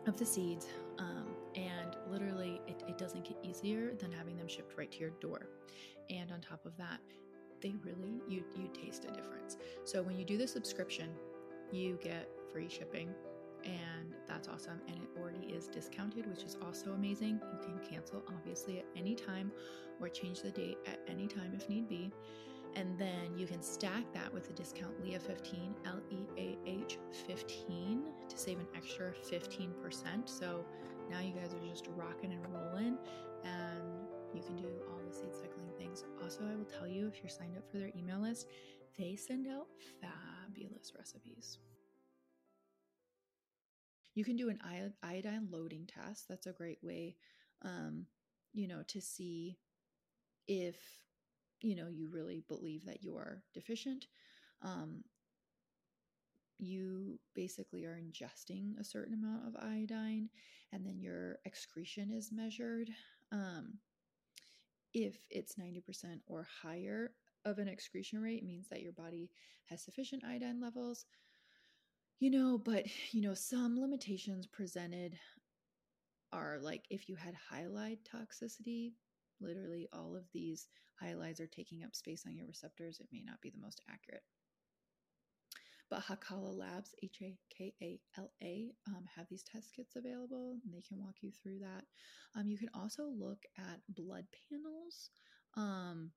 of 0.06 0.16
the 0.16 0.26
seeds, 0.26 0.66
um, 0.98 1.26
and 1.54 1.96
literally, 2.10 2.60
it, 2.66 2.82
it 2.88 2.98
doesn't 2.98 3.24
get 3.24 3.36
easier 3.42 3.94
than 3.98 4.12
having 4.12 4.36
them 4.36 4.48
shipped 4.48 4.76
right 4.76 4.90
to 4.92 4.98
your 4.98 5.10
door. 5.20 5.48
And 6.10 6.30
on 6.32 6.40
top 6.40 6.64
of 6.64 6.76
that, 6.76 7.00
they 7.60 7.74
really 7.82 8.20
you 8.28 8.44
you 8.56 8.68
taste 8.72 9.04
a 9.04 9.12
difference. 9.12 9.56
So 9.84 10.02
when 10.02 10.16
you 10.16 10.24
do 10.24 10.36
the 10.36 10.46
subscription, 10.46 11.10
you 11.72 11.98
get 12.02 12.28
free 12.52 12.68
shipping 12.68 13.14
and 13.64 14.14
that's 14.26 14.48
awesome. 14.48 14.80
And 14.86 14.96
it 14.96 15.08
already 15.18 15.46
is 15.52 15.66
discounted, 15.66 16.26
which 16.26 16.44
is 16.44 16.56
also 16.64 16.92
amazing. 16.92 17.40
You 17.52 17.58
can 17.60 17.78
cancel 17.90 18.22
obviously 18.28 18.78
at 18.78 18.86
any 18.96 19.14
time 19.14 19.50
or 20.00 20.08
change 20.08 20.40
the 20.42 20.50
date 20.50 20.78
at 20.86 21.00
any 21.08 21.26
time 21.26 21.52
if 21.56 21.68
need 21.68 21.88
be. 21.88 22.12
And 22.76 22.98
then 22.98 23.36
you 23.36 23.46
can 23.46 23.62
stack 23.62 24.04
that 24.14 24.32
with 24.32 24.46
the 24.46 24.52
discount 24.52 25.02
LEAH 25.04 25.18
15, 25.18 25.74
L 25.86 26.00
E 26.10 26.16
A 26.36 26.58
H 26.66 26.98
15, 27.26 28.04
to 28.28 28.38
save 28.38 28.58
an 28.58 28.66
extra 28.76 29.12
15%. 29.12 30.28
So 30.28 30.64
now 31.10 31.20
you 31.20 31.32
guys 31.32 31.54
are 31.54 31.68
just 31.68 31.88
rocking 31.96 32.32
and 32.32 32.46
rolling, 32.52 32.98
and 33.44 33.82
you 34.34 34.42
can 34.42 34.56
do 34.56 34.68
all 34.90 35.00
the 35.06 35.12
seed 35.12 35.34
cycling 35.34 35.70
things. 35.78 36.04
Also, 36.22 36.40
I 36.44 36.54
will 36.54 36.64
tell 36.64 36.86
you 36.86 37.08
if 37.08 37.22
you're 37.22 37.30
signed 37.30 37.56
up 37.56 37.68
for 37.70 37.78
their 37.78 37.90
email 37.96 38.20
list, 38.20 38.46
they 38.98 39.16
send 39.16 39.46
out 39.46 39.66
fabulous 40.00 40.92
recipes. 40.96 41.58
You 44.14 44.24
can 44.24 44.36
do 44.36 44.48
an 44.48 44.58
iodine 45.02 45.48
loading 45.50 45.86
test. 45.86 46.28
That's 46.28 46.46
a 46.46 46.52
great 46.52 46.78
way, 46.82 47.16
um, 47.62 48.06
you 48.52 48.66
know, 48.66 48.82
to 48.88 49.00
see 49.00 49.58
if 50.48 50.76
you 51.60 51.76
know 51.76 51.88
you 51.88 52.08
really 52.12 52.42
believe 52.48 52.84
that 52.86 53.02
you 53.02 53.16
are 53.16 53.42
deficient. 53.54 54.06
Um, 54.62 55.04
you 56.58 57.20
basically 57.34 57.84
are 57.84 57.98
ingesting 57.98 58.78
a 58.78 58.84
certain 58.84 59.14
amount 59.14 59.46
of 59.46 59.62
iodine, 59.62 60.28
and 60.72 60.84
then 60.84 61.00
your 61.00 61.38
excretion 61.44 62.10
is 62.10 62.32
measured. 62.32 62.90
Um, 63.30 63.78
if 64.92 65.16
it's 65.30 65.54
90% 65.54 65.82
or 66.26 66.48
higher 66.62 67.12
of 67.44 67.58
an 67.58 67.68
excretion 67.68 68.20
rate, 68.20 68.44
means 68.44 68.68
that 68.68 68.82
your 68.82 68.92
body 68.92 69.30
has 69.66 69.82
sufficient 69.82 70.24
iodine 70.24 70.60
levels. 70.60 71.04
You 72.18 72.30
know, 72.30 72.58
but 72.58 72.86
you 73.12 73.22
know, 73.22 73.34
some 73.34 73.80
limitations 73.80 74.46
presented 74.46 75.16
are 76.32 76.58
like 76.60 76.84
if 76.90 77.08
you 77.08 77.16
had 77.16 77.34
halide 77.52 77.98
toxicity, 78.02 78.92
literally 79.40 79.88
all 79.92 80.16
of 80.16 80.24
these 80.32 80.68
halides 81.02 81.40
are 81.40 81.46
taking 81.46 81.84
up 81.84 81.94
space 81.94 82.24
on 82.26 82.36
your 82.36 82.46
receptors, 82.46 83.00
it 83.00 83.08
may 83.12 83.22
not 83.24 83.40
be 83.40 83.50
the 83.50 83.60
most 83.60 83.80
accurate. 83.90 84.22
But 85.90 86.02
Hakala 86.04 86.54
Labs, 86.54 86.94
H 87.02 87.18
A 87.22 87.38
K 87.56 87.72
A 87.80 88.00
L 88.18 88.30
A, 88.42 88.70
um, 88.88 89.04
have 89.16 89.26
these 89.30 89.42
test 89.42 89.72
kits 89.74 89.96
available 89.96 90.58
and 90.62 90.74
they 90.74 90.82
can 90.82 90.98
walk 90.98 91.16
you 91.22 91.30
through 91.42 91.60
that. 91.60 91.84
Um, 92.34 92.48
you 92.48 92.58
can 92.58 92.68
also 92.74 93.04
look 93.04 93.42
at 93.56 93.80
blood 93.88 94.26
panels, 94.50 95.10
um, 95.56 96.10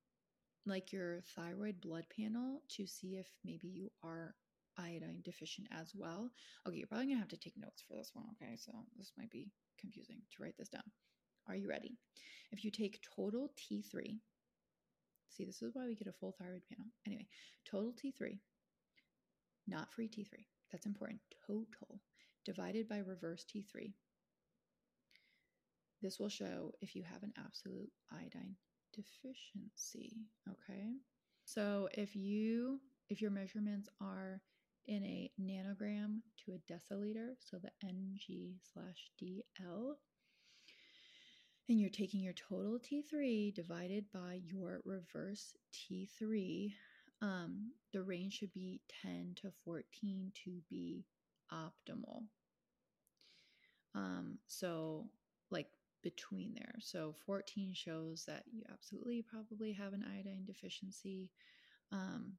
like 0.65 0.91
your 0.91 1.21
thyroid 1.35 1.79
blood 1.79 2.05
panel, 2.15 2.61
to 2.75 2.85
see 2.85 3.15
if 3.15 3.27
maybe 3.45 3.67
you 3.67 3.89
are 4.03 4.35
iodine 4.77 5.21
deficient 5.23 5.67
as 5.71 5.93
well. 5.95 6.31
Okay, 6.67 6.77
you're 6.77 6.87
probably 6.87 7.07
gonna 7.07 7.19
have 7.19 7.29
to 7.29 7.37
take 7.37 7.57
notes 7.57 7.81
for 7.87 7.95
this 7.95 8.11
one, 8.13 8.25
okay? 8.33 8.57
So 8.57 8.71
this 8.97 9.13
might 9.17 9.31
be 9.31 9.51
confusing 9.79 10.21
to 10.31 10.43
write 10.43 10.57
this 10.57 10.69
down. 10.69 10.83
Are 11.47 11.55
you 11.55 11.67
ready? 11.67 11.97
If 12.51 12.63
you 12.63 12.71
take 12.71 13.03
total 13.15 13.51
T3, 13.57 14.17
see, 15.29 15.45
this 15.45 15.61
is 15.61 15.71
why 15.73 15.85
we 15.85 15.95
get 15.95 16.07
a 16.07 16.13
full 16.13 16.35
thyroid 16.37 16.63
panel. 16.69 16.87
Anyway, 17.05 17.27
total 17.65 17.93
T3 17.93 18.37
not 19.67 19.91
free 19.91 20.07
T3. 20.07 20.27
That's 20.71 20.85
important. 20.85 21.19
Total 21.47 21.99
divided 22.45 22.87
by 22.87 22.99
reverse 22.99 23.45
T3. 23.45 23.93
This 26.01 26.19
will 26.19 26.29
show 26.29 26.73
if 26.81 26.95
you 26.95 27.03
have 27.03 27.23
an 27.23 27.33
absolute 27.37 27.89
iodine 28.11 28.55
deficiency. 28.93 30.17
Okay. 30.49 30.93
So 31.45 31.89
if 31.93 32.15
you 32.15 32.79
if 33.09 33.21
your 33.21 33.31
measurements 33.31 33.89
are 33.99 34.41
in 34.87 35.03
a 35.03 35.31
nanogram 35.39 36.21
to 36.43 36.53
a 36.53 36.73
deciliter, 36.73 37.33
so 37.39 37.57
the 37.57 37.71
NG 37.83 38.55
slash 38.73 39.11
DL, 39.21 39.93
and 41.71 41.79
you're 41.79 41.89
taking 41.89 42.19
your 42.19 42.33
total 42.33 42.77
T3 42.77 43.53
divided 43.55 44.03
by 44.13 44.41
your 44.43 44.81
reverse 44.83 45.55
T3, 45.73 46.73
um, 47.21 47.71
the 47.93 48.03
range 48.03 48.33
should 48.33 48.51
be 48.51 48.81
10 49.01 49.35
to 49.37 49.51
14 49.63 50.33
to 50.43 50.59
be 50.69 51.05
optimal. 51.49 52.23
Um, 53.95 54.37
so, 54.47 55.07
like 55.49 55.67
between 56.03 56.53
there. 56.55 56.75
So, 56.81 57.15
14 57.25 57.71
shows 57.73 58.25
that 58.27 58.43
you 58.51 58.63
absolutely 58.69 59.21
probably 59.21 59.71
have 59.71 59.93
an 59.93 60.03
iodine 60.13 60.43
deficiency. 60.45 61.31
Um, 61.93 62.33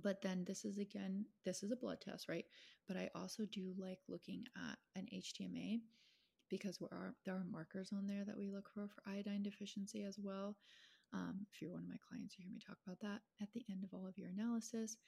but 0.00 0.22
then 0.22 0.44
this 0.46 0.64
is 0.64 0.78
again, 0.78 1.24
this 1.44 1.64
is 1.64 1.72
a 1.72 1.76
blood 1.76 2.00
test, 2.00 2.28
right? 2.28 2.44
But 2.86 2.96
I 2.96 3.10
also 3.16 3.46
do 3.50 3.74
like 3.76 3.98
looking 4.08 4.44
at 4.70 4.78
an 4.94 5.08
HTMA 5.12 5.80
because 6.52 6.78
are, 6.92 7.14
there 7.24 7.34
are 7.34 7.44
markers 7.50 7.88
on 7.96 8.06
there 8.06 8.24
that 8.26 8.36
we 8.36 8.50
look 8.50 8.68
for 8.74 8.86
for 8.86 9.10
iodine 9.10 9.42
deficiency 9.42 10.04
as 10.04 10.18
well. 10.22 10.54
Um, 11.14 11.46
if 11.50 11.60
you're 11.60 11.72
one 11.72 11.82
of 11.82 11.88
my 11.88 11.96
clients, 12.06 12.36
you 12.38 12.44
hear 12.44 12.52
me 12.52 12.60
talk 12.60 12.76
about 12.86 13.00
that 13.00 13.20
at 13.40 13.48
the 13.54 13.64
end 13.70 13.84
of 13.84 13.94
all 13.94 14.06
of 14.06 14.18
your 14.18 14.28
analysis. 14.28 14.98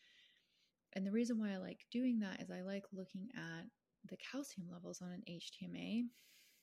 And 0.95 1.07
the 1.07 1.13
reason 1.13 1.39
why 1.39 1.53
I 1.53 1.59
like 1.59 1.81
doing 1.93 2.19
that 2.21 2.41
is 2.41 2.51
I 2.51 2.63
like 2.63 2.85
looking 2.93 3.29
at 3.37 3.67
the 4.09 4.17
calcium 4.17 4.69
levels 4.73 5.03
on 5.03 5.11
an 5.11 5.23
HTMA 5.29 6.05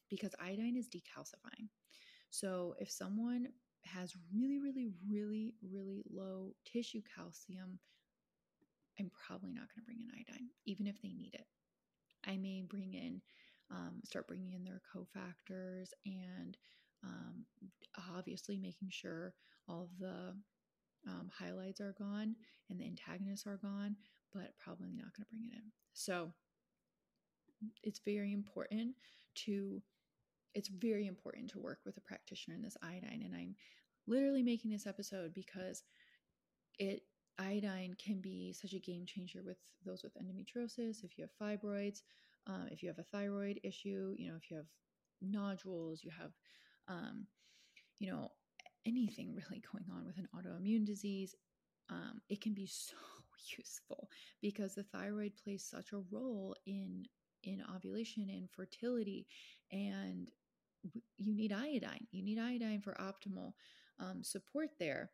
because 0.10 0.34
iodine 0.44 0.78
is 0.78 0.90
decalcifying. 0.90 1.68
So 2.32 2.74
if 2.80 2.90
someone 2.90 3.48
has 3.86 4.16
really, 4.34 4.60
really, 4.60 4.90
really, 5.08 5.54
really 5.62 6.02
low 6.12 6.54
tissue 6.66 7.02
calcium, 7.16 7.78
I'm 9.00 9.12
probably 9.28 9.52
not 9.52 9.68
going 9.70 9.82
to 9.82 9.86
bring 9.86 10.02
in 10.02 10.10
iodine, 10.10 10.50
even 10.66 10.88
if 10.88 11.02
they 11.02 11.14
need 11.14 11.34
it. 11.34 11.46
I 12.26 12.38
may 12.38 12.64
bring 12.68 12.94
in, 12.94 13.22
um, 13.72 14.02
start 14.04 14.28
bringing 14.28 14.54
in 14.54 14.64
their 14.64 14.82
cofactors 14.94 15.90
and 16.06 16.58
um, 17.04 17.46
obviously, 18.16 18.58
making 18.58 18.90
sure 18.92 19.34
all 19.68 19.90
the 20.00 20.36
um, 21.08 21.30
halides 21.42 21.82
are 21.82 21.96
gone 21.98 22.36
and 22.70 22.80
the 22.80 22.86
antagonists 22.86 23.48
are 23.48 23.58
gone, 23.58 23.96
but 24.34 24.54
probably 24.60 24.92
not 24.94 25.14
going 25.16 25.26
to 25.26 25.30
bring 25.30 25.46
it 25.46 25.56
in. 25.56 25.72
So 25.94 26.32
it's 27.84 28.02
very 28.06 28.34
important 28.34 28.96
to 29.36 29.82
it's 30.54 30.68
very 30.68 31.08
important 31.08 31.50
to 31.50 31.60
work 31.60 31.80
with 31.86 31.96
a 31.98 32.02
practitioner 32.02 32.56
in 32.56 32.62
this 32.62 32.78
iodine 32.82 33.22
and 33.24 33.36
i'm 33.36 33.56
literally 34.08 34.42
making 34.42 34.72
this 34.72 34.88
episode 34.88 35.32
because 35.34 35.84
it 36.80 37.04
iodine 37.38 37.96
can 38.04 38.20
be 38.20 38.52
such 38.52 38.74
a 38.74 38.80
game 38.80 39.06
changer 39.06 39.42
with 39.46 39.58
those 39.86 40.04
with 40.04 40.14
endometriosis 40.16 41.04
if 41.04 41.18
you 41.18 41.24
have 41.24 41.48
fibroids 41.60 42.02
uh, 42.48 42.66
if 42.72 42.82
you 42.82 42.90
have 42.90 43.00
a 43.00 43.04
thyroid 43.04 43.60
issue 43.64 44.14
you 44.18 44.30
know 44.30 44.36
if 44.36 44.50
you 44.50 44.58
have 44.58 44.66
nodules 45.22 46.04
you 46.04 46.12
have 46.12 46.32
um, 46.88 47.28
you 48.02 48.12
know, 48.12 48.32
anything 48.86 49.34
really 49.34 49.62
going 49.72 49.86
on 49.92 50.06
with 50.06 50.18
an 50.18 50.28
autoimmune 50.36 50.86
disease, 50.86 51.36
um, 51.90 52.22
it 52.30 52.42
can 52.42 52.54
be 52.54 52.66
so 52.72 52.96
useful 53.58 54.10
because 54.42 54.76
the 54.76 54.84
thyroid 54.84 55.34
plays 55.42 55.66
such 55.70 55.94
a 55.94 56.04
role 56.12 56.56
in 56.66 57.06
in 57.44 57.64
ovulation 57.76 58.30
and 58.30 58.48
fertility, 58.52 59.26
and 59.72 60.28
you 61.18 61.36
need 61.36 61.52
iodine. 61.52 62.06
You 62.12 62.24
need 62.24 62.38
iodine 62.38 62.82
for 62.82 62.94
optimal 63.00 63.54
um, 64.00 64.24
support 64.24 64.70
there. 64.80 65.10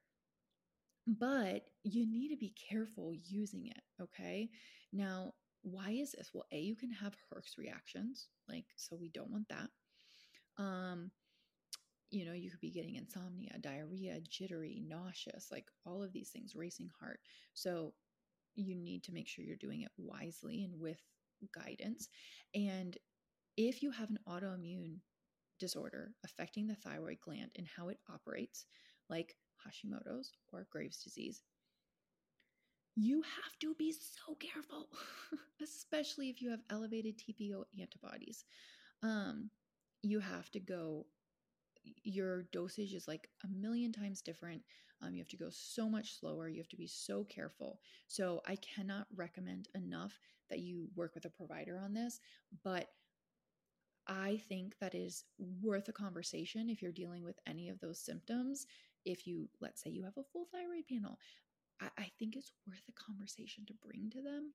But 1.08 1.64
you 1.84 2.06
need 2.06 2.32
to 2.32 2.38
be 2.38 2.54
careful 2.70 3.14
using 3.14 3.68
it. 3.68 3.82
Okay. 4.02 4.50
Now, 4.92 5.36
why 5.72 5.92
is 5.92 6.14
this? 6.14 6.32
Well, 6.34 6.46
A, 6.52 6.60
you 6.60 6.76
can 6.76 6.92
have 6.92 7.16
Herx 7.16 7.58
reactions, 7.58 8.28
like, 8.48 8.66
so 8.76 8.96
we 8.96 9.10
don't 9.10 9.32
want 9.32 9.48
that. 9.50 9.70
Um, 10.62 11.12
you 12.10 12.26
know, 12.26 12.34
you 12.34 12.50
could 12.50 12.62
be 12.62 12.72
getting 12.72 12.96
insomnia, 12.96 13.58
diarrhea, 13.60 14.20
jittery, 14.22 14.82
nauseous, 14.88 15.50
like 15.52 15.66
all 15.86 16.02
of 16.02 16.14
these 16.14 16.30
things, 16.30 16.56
racing 16.56 16.90
heart. 17.00 17.20
So 17.54 17.94
you 18.56 18.76
need 18.76 19.04
to 19.04 19.12
make 19.12 19.28
sure 19.28 19.44
you're 19.44 19.58
doing 19.58 19.82
it 19.82 19.92
wisely 19.98 20.64
and 20.64 20.80
with 20.80 21.02
guidance. 21.54 22.08
And 22.56 22.98
if 23.58 23.84
you 23.84 23.92
have 23.92 24.10
an 24.10 24.20
autoimmune 24.28 25.00
disorder 25.60 26.14
affecting 26.24 26.68
the 26.68 26.76
thyroid 26.76 27.18
gland 27.22 27.52
and 27.58 27.68
how 27.68 27.90
it 27.90 28.00
operates, 28.10 28.66
like 29.10 29.36
Hashimoto's 29.66 30.32
or 30.54 30.68
Graves' 30.72 31.04
disease, 31.04 31.42
you 33.00 33.22
have 33.22 33.60
to 33.60 33.76
be 33.76 33.94
so 33.94 34.36
careful, 34.36 34.88
especially 35.64 36.30
if 36.30 36.42
you 36.42 36.50
have 36.50 36.62
elevated 36.72 37.18
TPO 37.18 37.64
antibodies. 37.80 38.44
Um, 39.04 39.52
you 40.02 40.20
have 40.20 40.50
to 40.52 40.60
go 40.60 41.06
your 42.04 42.44
dosage 42.52 42.94
is 42.94 43.08
like 43.08 43.30
a 43.46 43.48
million 43.48 43.94
times 43.94 44.22
different. 44.22 44.62
Um, 45.02 45.14
you 45.14 45.22
have 45.22 45.30
to 45.30 45.38
go 45.38 45.48
so 45.50 45.90
much 45.90 46.20
slower. 46.20 46.50
You 46.50 46.58
have 46.58 46.68
to 46.70 46.76
be 46.76 46.88
so 46.88 47.24
careful. 47.24 47.80
So 48.08 48.42
I 48.46 48.58
cannot 48.58 49.08
recommend 49.16 49.70
enough 49.74 50.20
that 50.50 50.60
you 50.60 50.90
work 50.96 51.14
with 51.16 51.24
a 51.26 51.30
provider 51.30 51.80
on 51.80 51.94
this, 51.94 52.20
but 52.64 52.88
I 54.08 54.42
think 54.50 54.76
that 54.80 54.96
is 54.96 55.24
worth 55.62 55.88
a 55.88 55.94
conversation 55.94 56.70
if 56.70 56.82
you're 56.82 56.92
dealing 56.92 57.24
with 57.24 57.40
any 57.46 57.70
of 57.70 57.80
those 57.80 58.00
symptoms. 58.00 58.66
If 59.06 59.28
you, 59.28 59.48
let's 59.62 59.82
say, 59.82 59.92
you 59.92 60.04
have 60.04 60.18
a 60.18 60.24
full 60.34 60.48
thyroid 60.52 60.88
panel, 60.90 61.18
I, 61.82 61.90
I 61.98 62.12
think 62.20 62.36
it's 62.36 62.52
worth 62.68 62.84
a 62.90 62.94
conversation 62.94 63.66
to 63.68 63.74
bring 63.86 64.10
to 64.12 64.22
them 64.22 64.54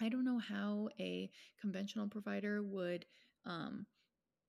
I 0.00 0.08
don't 0.08 0.24
know 0.24 0.38
how 0.38 0.88
a 0.98 1.30
conventional 1.60 2.08
provider 2.08 2.62
would, 2.62 3.04
um, 3.44 3.86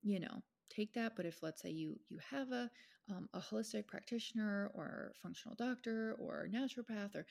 you 0.02 0.20
know, 0.20 0.42
take 0.70 0.94
that. 0.94 1.14
But 1.16 1.26
if 1.26 1.42
let's 1.42 1.62
say 1.62 1.70
you 1.70 1.98
you 2.08 2.18
have 2.30 2.50
a 2.52 2.70
um, 3.10 3.28
a 3.34 3.40
holistic 3.40 3.86
practitioner 3.86 4.70
or 4.74 5.12
functional 5.22 5.56
doctor 5.56 6.16
or 6.18 6.48
naturopath 6.52 7.14
or 7.14 7.26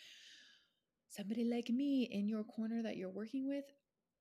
somebody 1.09 1.43
like 1.43 1.69
me 1.69 2.03
in 2.11 2.27
your 2.27 2.43
corner 2.43 2.81
that 2.83 2.97
you're 2.97 3.09
working 3.09 3.47
with, 3.47 3.65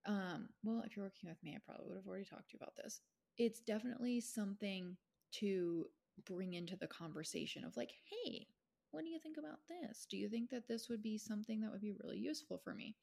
um, 0.06 0.48
well, 0.62 0.82
if 0.86 0.96
you're 0.96 1.04
working 1.06 1.28
with 1.28 1.42
me, 1.42 1.54
I 1.54 1.60
probably 1.64 1.86
would 1.88 1.96
have 1.96 2.06
already 2.06 2.24
talked 2.24 2.50
to 2.50 2.54
you 2.54 2.58
about 2.60 2.74
this. 2.82 3.00
It's 3.38 3.60
definitely 3.60 4.20
something 4.20 4.96
to 5.34 5.86
bring 6.26 6.54
into 6.54 6.76
the 6.76 6.86
conversation 6.88 7.64
of 7.64 7.76
like, 7.76 7.92
hey, 8.10 8.46
what 8.90 9.04
do 9.04 9.10
you 9.10 9.18
think 9.18 9.36
about 9.38 9.58
this? 9.68 10.06
Do 10.10 10.16
you 10.16 10.28
think 10.28 10.50
that 10.50 10.68
this 10.68 10.88
would 10.88 11.02
be 11.02 11.18
something 11.18 11.60
that 11.60 11.70
would 11.70 11.80
be 11.80 11.94
really 12.02 12.18
useful 12.18 12.58
for 12.58 12.74
me? 12.74 12.96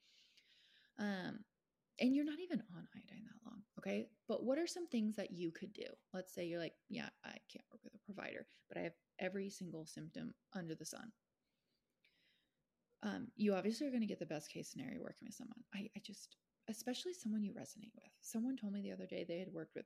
Um, 1.00 1.40
and 2.00 2.16
you're 2.16 2.26
not 2.26 2.40
even 2.40 2.62
on 2.76 2.88
iodine 2.96 3.26
that 3.26 3.50
long, 3.50 3.62
okay? 3.80 4.08
But 4.28 4.44
what 4.44 4.60
are 4.60 4.68
some 4.68 4.88
things 4.88 5.16
that 5.16 5.32
you 5.32 5.52
could 5.52 5.74
do? 5.74 5.88
Let's 6.14 6.34
say 6.34 6.46
you're 6.46 6.60
like, 6.60 6.76
yeah, 6.90 7.10
I 7.26 7.38
can't 7.52 7.66
work 7.72 7.82
with 7.84 7.96
a 7.96 8.06
provider, 8.06 8.46
but 8.70 8.78
I 8.78 8.82
have 8.82 8.94
every 9.20 9.50
single 9.50 9.86
symptom 9.86 10.34
under 10.54 10.76
the 10.76 10.86
sun. 10.86 11.12
Um, 13.04 13.28
you 13.36 13.54
obviously 13.54 13.88
are 13.88 13.92
going 13.92 14.02
to 14.02 14.08
get 14.08 14.20
the 14.20 14.26
best 14.26 14.52
case 14.52 14.70
scenario 14.70 15.02
working 15.02 15.28
with 15.28 15.36
someone. 15.36 15.64
I, 15.74 15.90
I 15.96 16.02
just, 16.04 16.36
especially 16.70 17.14
someone 17.14 17.44
you 17.44 17.54
resonate 17.54 17.94
with. 17.96 18.12
Someone 18.22 18.58
told 18.58 18.74
me 18.74 18.82
the 18.82 18.92
other 18.92 19.06
day 19.08 19.26
they 19.28 19.40
had 19.40 19.54
worked 19.54 19.76
with 19.76 19.86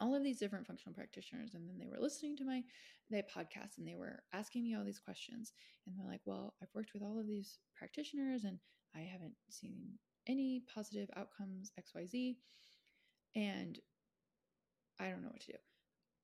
all 0.00 0.14
of 0.14 0.22
these 0.22 0.38
different 0.38 0.66
functional 0.66 0.94
practitioners 0.94 1.54
and 1.54 1.68
then 1.68 1.78
they 1.78 1.86
were 1.86 2.00
listening 2.02 2.36
to 2.36 2.44
my 2.44 2.62
their 3.10 3.22
podcast 3.22 3.78
and 3.78 3.86
they 3.86 3.96
were 3.96 4.22
asking 4.32 4.62
me 4.62 4.74
all 4.74 4.84
these 4.84 4.98
questions. 5.00 5.52
And 5.86 5.96
they're 5.96 6.10
like 6.10 6.22
well 6.24 6.54
i've 6.62 6.74
worked 6.74 6.92
with 6.94 7.02
all 7.02 7.18
of 7.18 7.26
these 7.26 7.58
practitioners 7.76 8.44
and 8.44 8.58
i 8.94 9.00
haven't 9.00 9.34
seen 9.50 9.98
any 10.26 10.62
positive 10.72 11.08
outcomes 11.16 11.72
xyz 11.80 12.36
and 13.34 13.78
i 14.98 15.08
don't 15.08 15.22
know 15.22 15.28
what 15.28 15.40
to 15.42 15.52
do. 15.52 15.58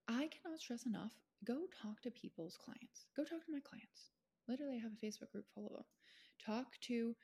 I 0.09 0.29
cannot 0.29 0.61
stress 0.61 0.87
enough 0.87 1.13
go 1.45 1.67
talk 1.83 2.01
to 2.03 2.11
people's 2.11 2.57
clients. 2.57 3.07
Go 3.17 3.25
talk 3.25 3.45
to 3.45 3.53
my 3.53 3.61
clients. 3.61 4.11
Literally 4.49 4.77
i 4.77 4.83
have 4.83 4.93
a 4.93 5.05
facebook 5.05 5.33
group 5.33 5.47
full 5.55 5.67
of 5.67 5.73
them 5.73 5.85
talk 6.45 6.67
to 6.83 7.15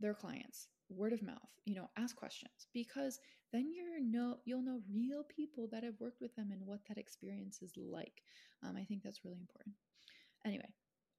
their 0.00 0.14
clients 0.14 0.68
word 0.88 1.12
of 1.12 1.22
mouth 1.22 1.50
you 1.64 1.74
know 1.74 1.88
ask 1.96 2.14
questions 2.16 2.68
because 2.72 3.18
then 3.52 3.70
you're 3.74 4.00
know 4.00 4.36
you'll 4.44 4.62
know 4.62 4.80
real 4.92 5.24
people 5.24 5.68
that 5.70 5.82
have 5.82 5.94
worked 5.98 6.20
with 6.20 6.34
them 6.36 6.50
and 6.52 6.64
what 6.64 6.80
that 6.88 6.98
experience 6.98 7.60
is 7.62 7.72
like. 7.76 8.22
Um, 8.62 8.76
i 8.76 8.84
think 8.84 9.02
that's 9.02 9.24
really 9.24 9.40
important. 9.40 9.74
Anyway 10.44 10.68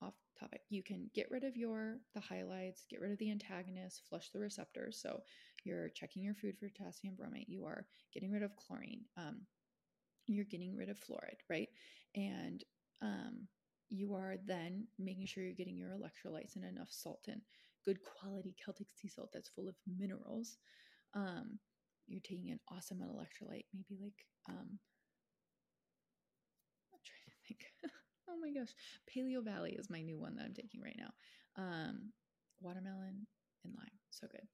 off 0.01 0.13
topic. 0.39 0.61
You 0.69 0.83
can 0.83 1.09
get 1.13 1.29
rid 1.31 1.43
of 1.43 1.57
your 1.57 1.97
the 2.13 2.21
halides 2.21 2.87
get 2.89 3.01
rid 3.01 3.11
of 3.11 3.17
the 3.17 3.31
antagonists 3.31 4.01
flush 4.07 4.29
the 4.29 4.39
receptors. 4.39 4.99
So 5.01 5.21
you're 5.63 5.89
checking 5.89 6.23
your 6.23 6.35
food 6.35 6.57
for 6.57 6.69
potassium 6.69 7.15
bromate. 7.15 7.47
You 7.47 7.65
are 7.65 7.87
getting 8.13 8.31
rid 8.31 8.43
of 8.43 8.55
chlorine. 8.55 9.01
Um, 9.17 9.41
you're 10.27 10.45
getting 10.45 10.75
rid 10.75 10.89
of 10.89 10.97
fluoride 10.97 11.39
right? 11.49 11.69
And 12.15 12.63
um, 13.01 13.47
you 13.89 14.13
are 14.15 14.35
then 14.45 14.87
making 14.99 15.25
sure 15.25 15.43
you're 15.43 15.53
getting 15.53 15.77
your 15.77 15.91
electrolytes 15.91 16.55
and 16.55 16.65
enough 16.65 16.89
salt 16.91 17.25
in 17.27 17.41
good 17.87 18.03
quality 18.03 18.53
Celtic 18.63 18.87
sea 18.93 19.07
salt 19.07 19.29
that's 19.33 19.47
full 19.47 19.69
of 19.69 19.75
minerals. 19.97 20.57
Um, 21.13 21.57
you're 22.07 22.21
taking 22.21 22.51
an 22.51 22.59
awesome 22.69 22.99
electrolyte, 22.99 23.65
maybe 23.73 24.01
like 24.01 24.25
um, 24.49 24.79
I'm 26.91 26.99
trying 27.05 27.27
to 27.27 27.47
think. 27.47 27.65
oh 28.29 28.37
my 28.41 28.51
gosh, 28.51 28.73
PaleoValley 29.09 29.79
is 29.79 29.89
my 29.89 30.01
new 30.01 30.19
one 30.19 30.35
that 30.35 30.43
I'm 30.43 30.53
taking 30.53 30.81
right 30.81 30.97
now. 30.97 31.13
Um, 31.57 32.11
watermelon 32.59 33.25
and 33.63 33.73
lime, 33.73 33.97
so 34.09 34.27
good. 34.27 34.47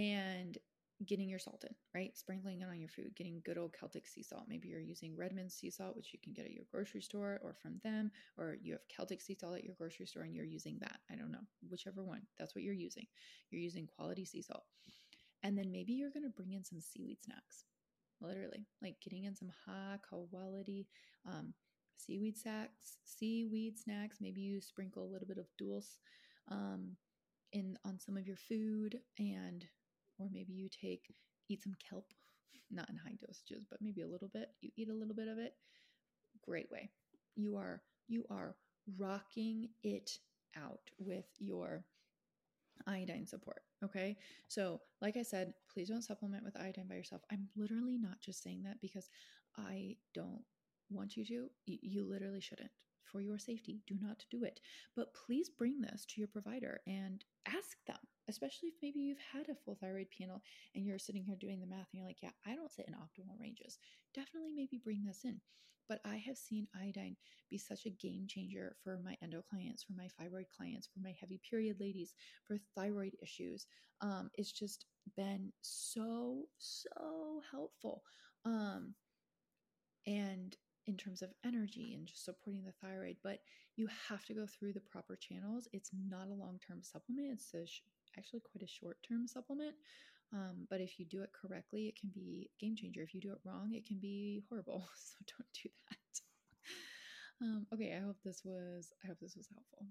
And 0.00 0.56
getting 1.06 1.28
your 1.28 1.38
salt 1.38 1.64
in, 1.68 1.74
right? 1.94 2.16
Sprinkling 2.16 2.60
it 2.60 2.68
on 2.68 2.80
your 2.80 2.88
food, 2.88 3.14
getting 3.16 3.40
good 3.44 3.58
old 3.58 3.72
Celtic 3.72 4.06
sea 4.06 4.22
salt. 4.22 4.44
Maybe 4.48 4.68
you're 4.68 4.80
using 4.80 5.16
Redmond 5.16 5.52
sea 5.52 5.70
salt, 5.70 5.96
which 5.96 6.12
you 6.12 6.18
can 6.22 6.32
get 6.32 6.44
at 6.44 6.52
your 6.52 6.64
grocery 6.70 7.02
store 7.02 7.40
or 7.42 7.54
from 7.54 7.80
them, 7.84 8.10
or 8.36 8.56
you 8.60 8.72
have 8.72 8.88
Celtic 8.88 9.20
sea 9.20 9.36
salt 9.38 9.56
at 9.56 9.64
your 9.64 9.74
grocery 9.76 10.06
store 10.06 10.24
and 10.24 10.34
you're 10.34 10.44
using 10.44 10.78
that. 10.80 10.98
I 11.10 11.14
don't 11.14 11.30
know, 11.30 11.46
whichever 11.68 12.02
one. 12.02 12.22
That's 12.38 12.54
what 12.54 12.64
you're 12.64 12.74
using. 12.74 13.06
You're 13.50 13.62
using 13.62 13.86
quality 13.86 14.24
sea 14.24 14.42
salt. 14.42 14.64
And 15.44 15.56
then 15.56 15.70
maybe 15.70 15.92
you're 15.92 16.10
going 16.10 16.24
to 16.24 16.30
bring 16.30 16.52
in 16.52 16.64
some 16.64 16.80
seaweed 16.80 17.18
snacks, 17.22 17.64
literally, 18.20 18.66
like 18.82 18.96
getting 19.00 19.24
in 19.24 19.36
some 19.36 19.50
high 19.66 19.98
quality 20.08 20.88
um, 21.26 21.54
seaweed 21.96 22.36
snacks, 22.36 22.98
seaweed 23.04 23.78
snacks. 23.78 24.18
Maybe 24.20 24.40
you 24.40 24.60
sprinkle 24.60 25.04
a 25.04 25.12
little 25.12 25.28
bit 25.28 25.38
of 25.38 25.46
dulse 25.58 25.98
um, 26.50 26.96
in 27.52 27.78
on 27.84 28.00
some 28.00 28.16
of 28.16 28.26
your 28.26 28.36
food 28.36 28.98
and 29.18 29.64
or 30.18 30.28
maybe 30.32 30.52
you 30.52 30.68
take 30.68 31.14
eat 31.48 31.62
some 31.62 31.74
kelp 31.88 32.06
not 32.70 32.88
in 32.90 32.96
high 32.96 33.12
dosages 33.12 33.64
but 33.70 33.80
maybe 33.80 34.02
a 34.02 34.08
little 34.08 34.28
bit 34.28 34.50
you 34.60 34.70
eat 34.76 34.88
a 34.88 34.94
little 34.94 35.14
bit 35.14 35.28
of 35.28 35.38
it 35.38 35.54
great 36.42 36.70
way. 36.70 36.90
You 37.36 37.56
are 37.56 37.82
you 38.08 38.24
are 38.30 38.56
rocking 38.96 39.68
it 39.82 40.18
out 40.56 40.80
with 40.98 41.26
your 41.38 41.84
iodine 42.86 43.26
support 43.26 43.60
okay? 43.84 44.16
So 44.48 44.80
like 45.02 45.16
i 45.16 45.22
said 45.22 45.52
please 45.72 45.88
don't 45.88 46.02
supplement 46.02 46.44
with 46.44 46.56
iodine 46.56 46.88
by 46.88 46.94
yourself. 46.94 47.22
I'm 47.30 47.48
literally 47.56 47.98
not 47.98 48.20
just 48.20 48.42
saying 48.42 48.62
that 48.64 48.80
because 48.80 49.08
i 49.56 49.96
don't 50.14 50.42
want 50.90 51.16
you 51.16 51.24
to. 51.26 51.48
You, 51.66 52.08
literally 52.08 52.40
shouldn't. 52.40 52.70
For 53.04 53.20
your 53.20 53.38
safety 53.38 53.80
do 53.86 53.96
not 54.00 54.24
do 54.30 54.44
it. 54.44 54.60
But 54.96 55.12
please 55.14 55.50
bring 55.50 55.80
this 55.80 56.06
to 56.06 56.20
your 56.20 56.28
provider 56.28 56.80
and 56.86 57.24
ask 57.46 57.76
them 57.86 57.98
especially 58.28 58.68
if 58.68 58.74
maybe 58.82 59.00
you've 59.00 59.18
had 59.32 59.48
a 59.48 59.54
full 59.54 59.76
thyroid 59.80 60.08
panel 60.18 60.42
and 60.74 60.84
you're 60.84 60.98
sitting 60.98 61.24
here 61.24 61.36
doing 61.40 61.60
the 61.60 61.66
math 61.66 61.88
and 61.92 61.98
you're 61.98 62.06
like, 62.06 62.22
yeah, 62.22 62.30
I 62.46 62.54
don't 62.54 62.70
sit 62.70 62.86
in 62.86 62.94
optimal 62.94 63.40
ranges. 63.40 63.78
Definitely 64.14 64.50
maybe 64.54 64.80
bring 64.82 65.04
this 65.04 65.24
in. 65.24 65.40
But 65.88 66.00
I 66.04 66.16
have 66.26 66.36
seen 66.36 66.68
iodine 66.78 67.16
be 67.50 67.56
such 67.56 67.86
a 67.86 67.90
game 67.90 68.26
changer 68.28 68.76
for 68.84 69.00
my 69.02 69.16
endo 69.22 69.42
clients, 69.48 69.82
for 69.82 69.94
my 69.94 70.08
fibroid 70.20 70.48
clients, 70.54 70.86
for 70.86 71.00
my 71.00 71.14
heavy 71.18 71.40
period 71.48 71.78
ladies, 71.80 72.12
for 72.46 72.58
thyroid 72.76 73.16
issues. 73.22 73.66
Um, 74.02 74.30
it's 74.34 74.52
just 74.52 74.84
been 75.16 75.50
so, 75.62 76.42
so 76.58 77.40
helpful. 77.50 78.02
Um, 78.44 78.94
and 80.06 80.56
in 80.86 80.96
terms 80.96 81.22
of 81.22 81.30
energy 81.44 81.94
and 81.94 82.06
just 82.06 82.24
supporting 82.24 82.64
the 82.64 82.72
thyroid, 82.82 83.16
but 83.22 83.40
you 83.76 83.88
have 84.08 84.24
to 84.26 84.34
go 84.34 84.46
through 84.46 84.72
the 84.72 84.80
proper 84.80 85.16
channels. 85.16 85.68
It's 85.72 85.90
not 86.08 86.28
a 86.28 86.34
long 86.34 86.58
term 86.66 86.82
supplement, 86.82 87.30
it's 87.32 87.54
a 87.54 87.66
sh- 87.66 87.82
actually 88.18 88.40
quite 88.40 88.62
a 88.62 88.66
short 88.66 88.98
term 89.08 89.26
supplement. 89.26 89.74
Um, 90.32 90.66
but 90.68 90.80
if 90.80 90.98
you 90.98 91.06
do 91.06 91.22
it 91.22 91.30
correctly, 91.32 91.86
it 91.86 91.98
can 91.98 92.10
be 92.14 92.50
game 92.60 92.76
changer. 92.76 93.02
If 93.02 93.14
you 93.14 93.20
do 93.20 93.32
it 93.32 93.38
wrong, 93.44 93.72
it 93.72 93.86
can 93.86 93.98
be 93.98 94.42
horrible. 94.48 94.84
So 94.96 95.16
don't 95.26 95.48
do 95.62 95.70
that. 95.88 96.20
um, 97.42 97.66
okay, 97.72 97.96
I 97.96 98.04
hope 98.04 98.16
this 98.24 98.42
was 98.44 98.92
I 99.04 99.08
hope 99.08 99.18
this 99.20 99.36
was 99.36 99.48
helpful. 99.54 99.86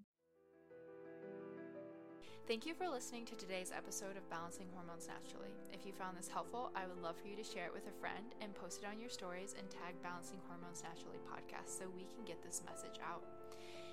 Thank 2.47 2.65
you 2.65 2.73
for 2.73 2.87
listening 2.87 3.25
to 3.25 3.35
today's 3.35 3.73
episode 3.75 4.15
of 4.15 4.29
Balancing 4.29 4.67
Hormones 4.73 5.09
Naturally. 5.09 5.51
If 5.73 5.85
you 5.85 5.91
found 5.91 6.17
this 6.17 6.29
helpful, 6.29 6.71
I 6.75 6.87
would 6.87 7.01
love 7.03 7.17
for 7.19 7.27
you 7.27 7.35
to 7.35 7.43
share 7.43 7.65
it 7.65 7.73
with 7.73 7.87
a 7.87 7.99
friend 7.99 8.35
and 8.39 8.55
post 8.55 8.83
it 8.83 8.87
on 8.87 9.01
your 9.01 9.09
stories 9.09 9.53
and 9.59 9.69
tag 9.69 10.01
Balancing 10.01 10.39
Hormones 10.47 10.81
Naturally 10.81 11.19
podcast 11.27 11.77
so 11.77 11.91
we 11.91 12.07
can 12.07 12.23
get 12.23 12.41
this 12.41 12.63
message 12.65 13.03
out. 13.03 13.36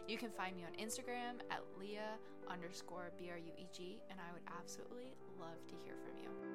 You 0.07 0.19
can 0.19 0.31
find 0.31 0.55
me 0.55 0.65
on 0.65 0.73
Instagram 0.85 1.41
at 1.51 1.63
Leah 1.81 2.19
underscore 2.49 3.11
B 3.19 3.31
R 3.31 3.39
U 3.39 3.53
E 3.59 3.67
G, 3.73 4.03
and 4.11 4.19
I 4.21 4.33
would 4.35 4.43
absolutely 4.59 5.15
love 5.41 5.57
to 5.69 5.75
hear 5.83 5.95
from 6.05 6.19
you. 6.23 6.54